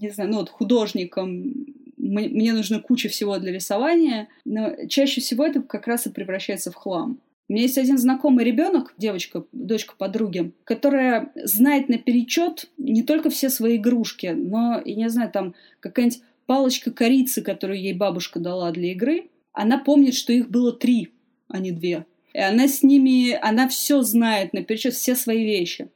[0.00, 1.66] не знаю, ну вот художником,
[1.98, 6.74] мне нужна куча всего для рисования, но чаще всего это как раз и превращается в
[6.74, 7.18] хлам.
[7.48, 13.50] У меня есть один знакомый ребенок, девочка, дочка подруги, которая знает наперечет не только все
[13.50, 18.92] свои игрушки, но, я не знаю, там какая-нибудь палочка корицы, которую ей бабушка дала для
[18.92, 21.12] игры, она помнит, что их было три,
[21.48, 22.06] а не две.
[22.32, 25.90] И она с ними, она все знает наперечет, все свои вещи.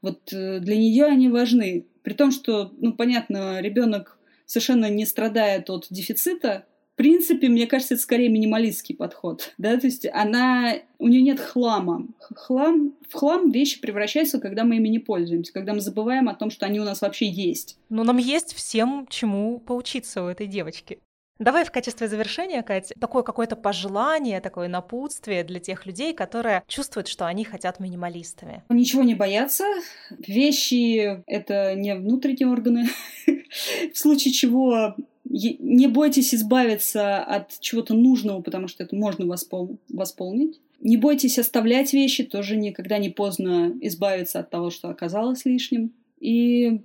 [0.00, 1.84] Вот э, для нее они важны.
[2.02, 7.94] При том, что, ну, понятно, ребенок совершенно не страдает от дефицита, в принципе, мне кажется,
[7.94, 9.54] это скорее минималистский подход.
[9.56, 9.78] Да?
[9.78, 10.74] То есть она...
[10.98, 12.06] У нее нет хлама.
[12.34, 12.94] Хлам...
[13.08, 16.66] В хлам вещи превращаются, когда мы ими не пользуемся, когда мы забываем о том, что
[16.66, 17.78] они у нас вообще есть.
[17.88, 20.98] Ну, нам есть всем, чему поучиться у этой девочки.
[21.38, 27.08] Давай в качестве завершения, Кать, такое какое-то пожелание, такое напутствие для тех людей, которые чувствуют,
[27.08, 28.62] что они хотят минималистами.
[28.68, 29.64] Ничего не бояться.
[30.10, 32.88] Вещи— это не внутренние органы.
[33.92, 34.94] В случае чего
[35.32, 39.78] не бойтесь избавиться от чего-то нужного, потому что это можно воспол...
[39.88, 40.60] восполнить.
[40.80, 45.92] Не бойтесь оставлять вещи, тоже никогда не поздно избавиться от того, что оказалось лишним.
[46.20, 46.82] И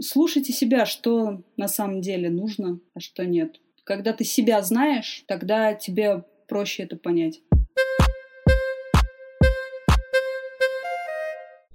[0.00, 3.60] слушайте себя, что на самом деле нужно, а что нет.
[3.84, 7.40] Когда ты себя знаешь, тогда тебе проще это понять.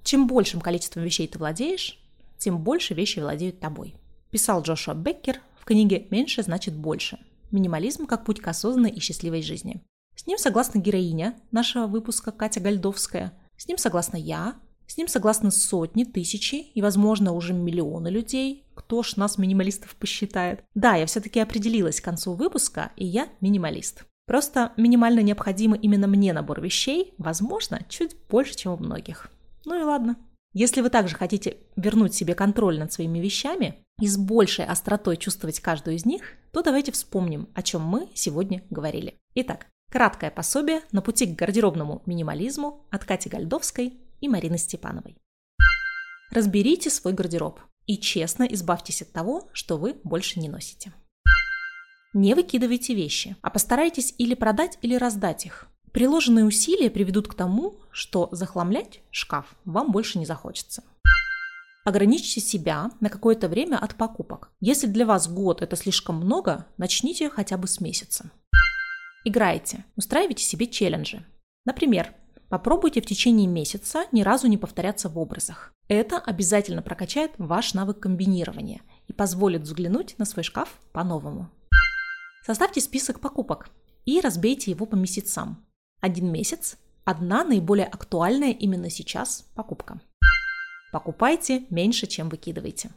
[0.02, 1.98] Чем большим количеством вещей ты владеешь,
[2.38, 3.94] тем больше вещи владеют тобой.
[4.30, 7.18] Писал Джошуа Беккер книге «Меньше значит больше.
[7.50, 9.82] Минимализм как путь к осознанной и счастливой жизни».
[10.16, 13.34] С ним согласна героиня нашего выпуска Катя Гальдовская.
[13.56, 14.56] С ним согласна я.
[14.86, 18.64] С ним согласны сотни, тысячи и, возможно, уже миллионы людей.
[18.74, 20.64] Кто ж нас, минималистов, посчитает?
[20.74, 24.06] Да, я все-таки определилась к концу выпуска, и я минималист.
[24.26, 29.30] Просто минимально необходимый именно мне набор вещей, возможно, чуть больше, чем у многих.
[29.66, 30.16] Ну и ладно.
[30.60, 35.60] Если вы также хотите вернуть себе контроль над своими вещами и с большей остротой чувствовать
[35.60, 39.14] каждую из них, то давайте вспомним, о чем мы сегодня говорили.
[39.36, 45.16] Итак, краткое пособие на пути к гардеробному минимализму от Кати Гальдовской и Марины Степановой.
[46.32, 50.92] Разберите свой гардероб и честно избавьтесь от того, что вы больше не носите.
[52.14, 55.68] Не выкидывайте вещи, а постарайтесь или продать, или раздать их.
[55.92, 60.82] Приложенные усилия приведут к тому, что захламлять шкаф вам больше не захочется.
[61.84, 64.50] Ограничьте себя на какое-то время от покупок.
[64.60, 68.30] Если для вас год это слишком много, начните хотя бы с месяца.
[69.24, 71.24] Играйте, устраивайте себе челленджи.
[71.64, 72.14] Например,
[72.50, 75.72] попробуйте в течение месяца ни разу не повторяться в образах.
[75.88, 81.50] Это обязательно прокачает ваш навык комбинирования и позволит взглянуть на свой шкаф по-новому.
[82.44, 83.70] Составьте список покупок
[84.04, 85.67] и разбейте его по месяцам.
[86.00, 90.00] Один месяц– одна наиболее актуальная именно сейчас покупка.
[90.92, 92.90] Покупайте меньше, чем выкидываете.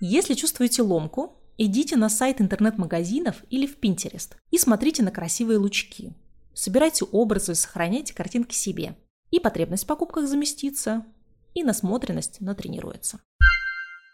[0.00, 6.12] Если чувствуете ломку, идите на сайт интернет-магазинов или в Pinterest и смотрите на красивые лучки.
[6.52, 8.96] Собирайте образы сохраняйте картинки себе.
[9.30, 11.06] И потребность в покупках заместится,
[11.54, 13.20] и насмотренность натренируется.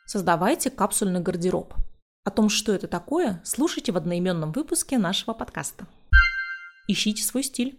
[0.07, 1.74] Создавайте капсульный гардероб.
[2.24, 5.86] О том, что это такое, слушайте в одноименном выпуске нашего подкаста.
[6.91, 7.78] Ищите свой стиль.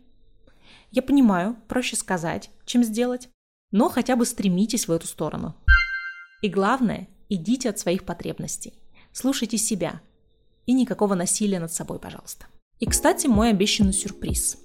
[0.90, 3.28] Я понимаю, проще сказать, чем сделать,
[3.70, 5.54] но хотя бы стремитесь в эту сторону.
[6.42, 8.74] И главное, идите от своих потребностей.
[9.12, 10.00] Слушайте себя.
[10.66, 12.46] И никакого насилия над собой, пожалуйста.
[12.80, 14.60] И, кстати, мой обещанный сюрприз.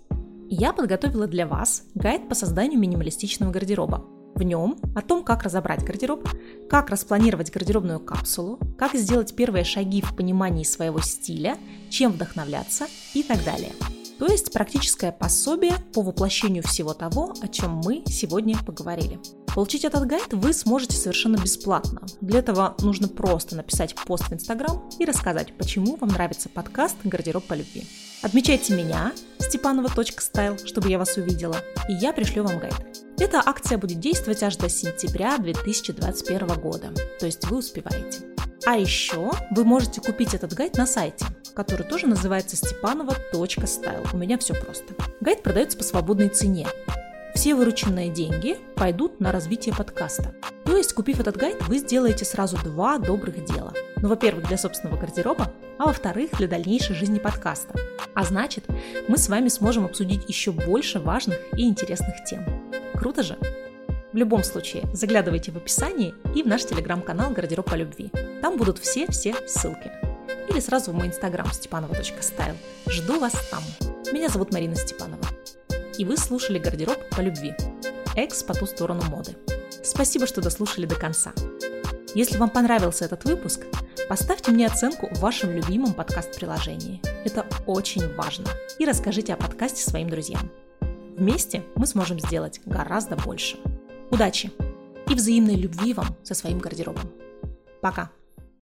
[0.48, 4.06] Я подготовила для вас гайд по созданию минималистичного гардероба.
[4.36, 6.28] В нем о том, как разобрать гардероб,
[6.70, 11.58] как распланировать гардеробную капсулу, как сделать первые шаги в понимании своего стиля,
[11.90, 13.72] чем вдохновляться и так далее.
[14.18, 19.18] То есть практическое пособие по воплощению всего того, о чем мы сегодня поговорили.
[19.54, 22.02] Получить этот гайд вы сможете совершенно бесплатно.
[22.20, 27.44] Для этого нужно просто написать пост в Инстаграм и рассказать, почему вам нравится подкаст «Гардероб
[27.44, 27.86] по любви».
[28.22, 31.56] Отмечайте меня, степанова.стайл, чтобы я вас увидела,
[31.88, 32.74] и я пришлю вам гайд.
[33.18, 38.35] Эта акция будет действовать аж до сентября 2021 года, то есть вы успеваете.
[38.66, 44.04] А еще вы можете купить этот гайд на сайте, который тоже называется степанова.стайл.
[44.12, 44.92] У меня все просто.
[45.20, 46.66] Гайд продается по свободной цене.
[47.32, 50.34] Все вырученные деньги пойдут на развитие подкаста.
[50.64, 53.72] То есть, купив этот гайд, вы сделаете сразу два добрых дела.
[54.02, 57.72] Ну, во-первых, для собственного гардероба, а во-вторых, для дальнейшей жизни подкаста.
[58.14, 58.64] А значит,
[59.06, 62.44] мы с вами сможем обсудить еще больше важных и интересных тем.
[62.94, 63.38] Круто же?
[64.16, 68.10] В любом случае, заглядывайте в описание и в наш телеграм-канал «Гардероб по любви».
[68.40, 69.92] Там будут все-все ссылки.
[70.48, 72.54] Или сразу в мой инстаграм степанова.стайл.
[72.88, 73.62] Жду вас там.
[74.14, 75.26] Меня зовут Марина Степанова
[75.98, 77.54] и вы слушали «Гардероб по любви»–
[78.16, 79.36] экс по ту сторону моды.
[79.84, 81.34] Спасибо, что дослушали до конца.
[82.14, 83.66] Если вам понравился этот выпуск,
[84.08, 87.02] поставьте мне оценку в вашем любимом подкаст-приложении.
[87.26, 88.46] Это очень важно.
[88.78, 90.50] И расскажите о подкасте своим друзьям.
[91.16, 93.58] Вместе мы сможем сделать гораздо больше.
[94.10, 94.52] Удачи
[95.08, 97.10] и взаимной любви вам со своим гардеробом.
[97.80, 98.10] Пока!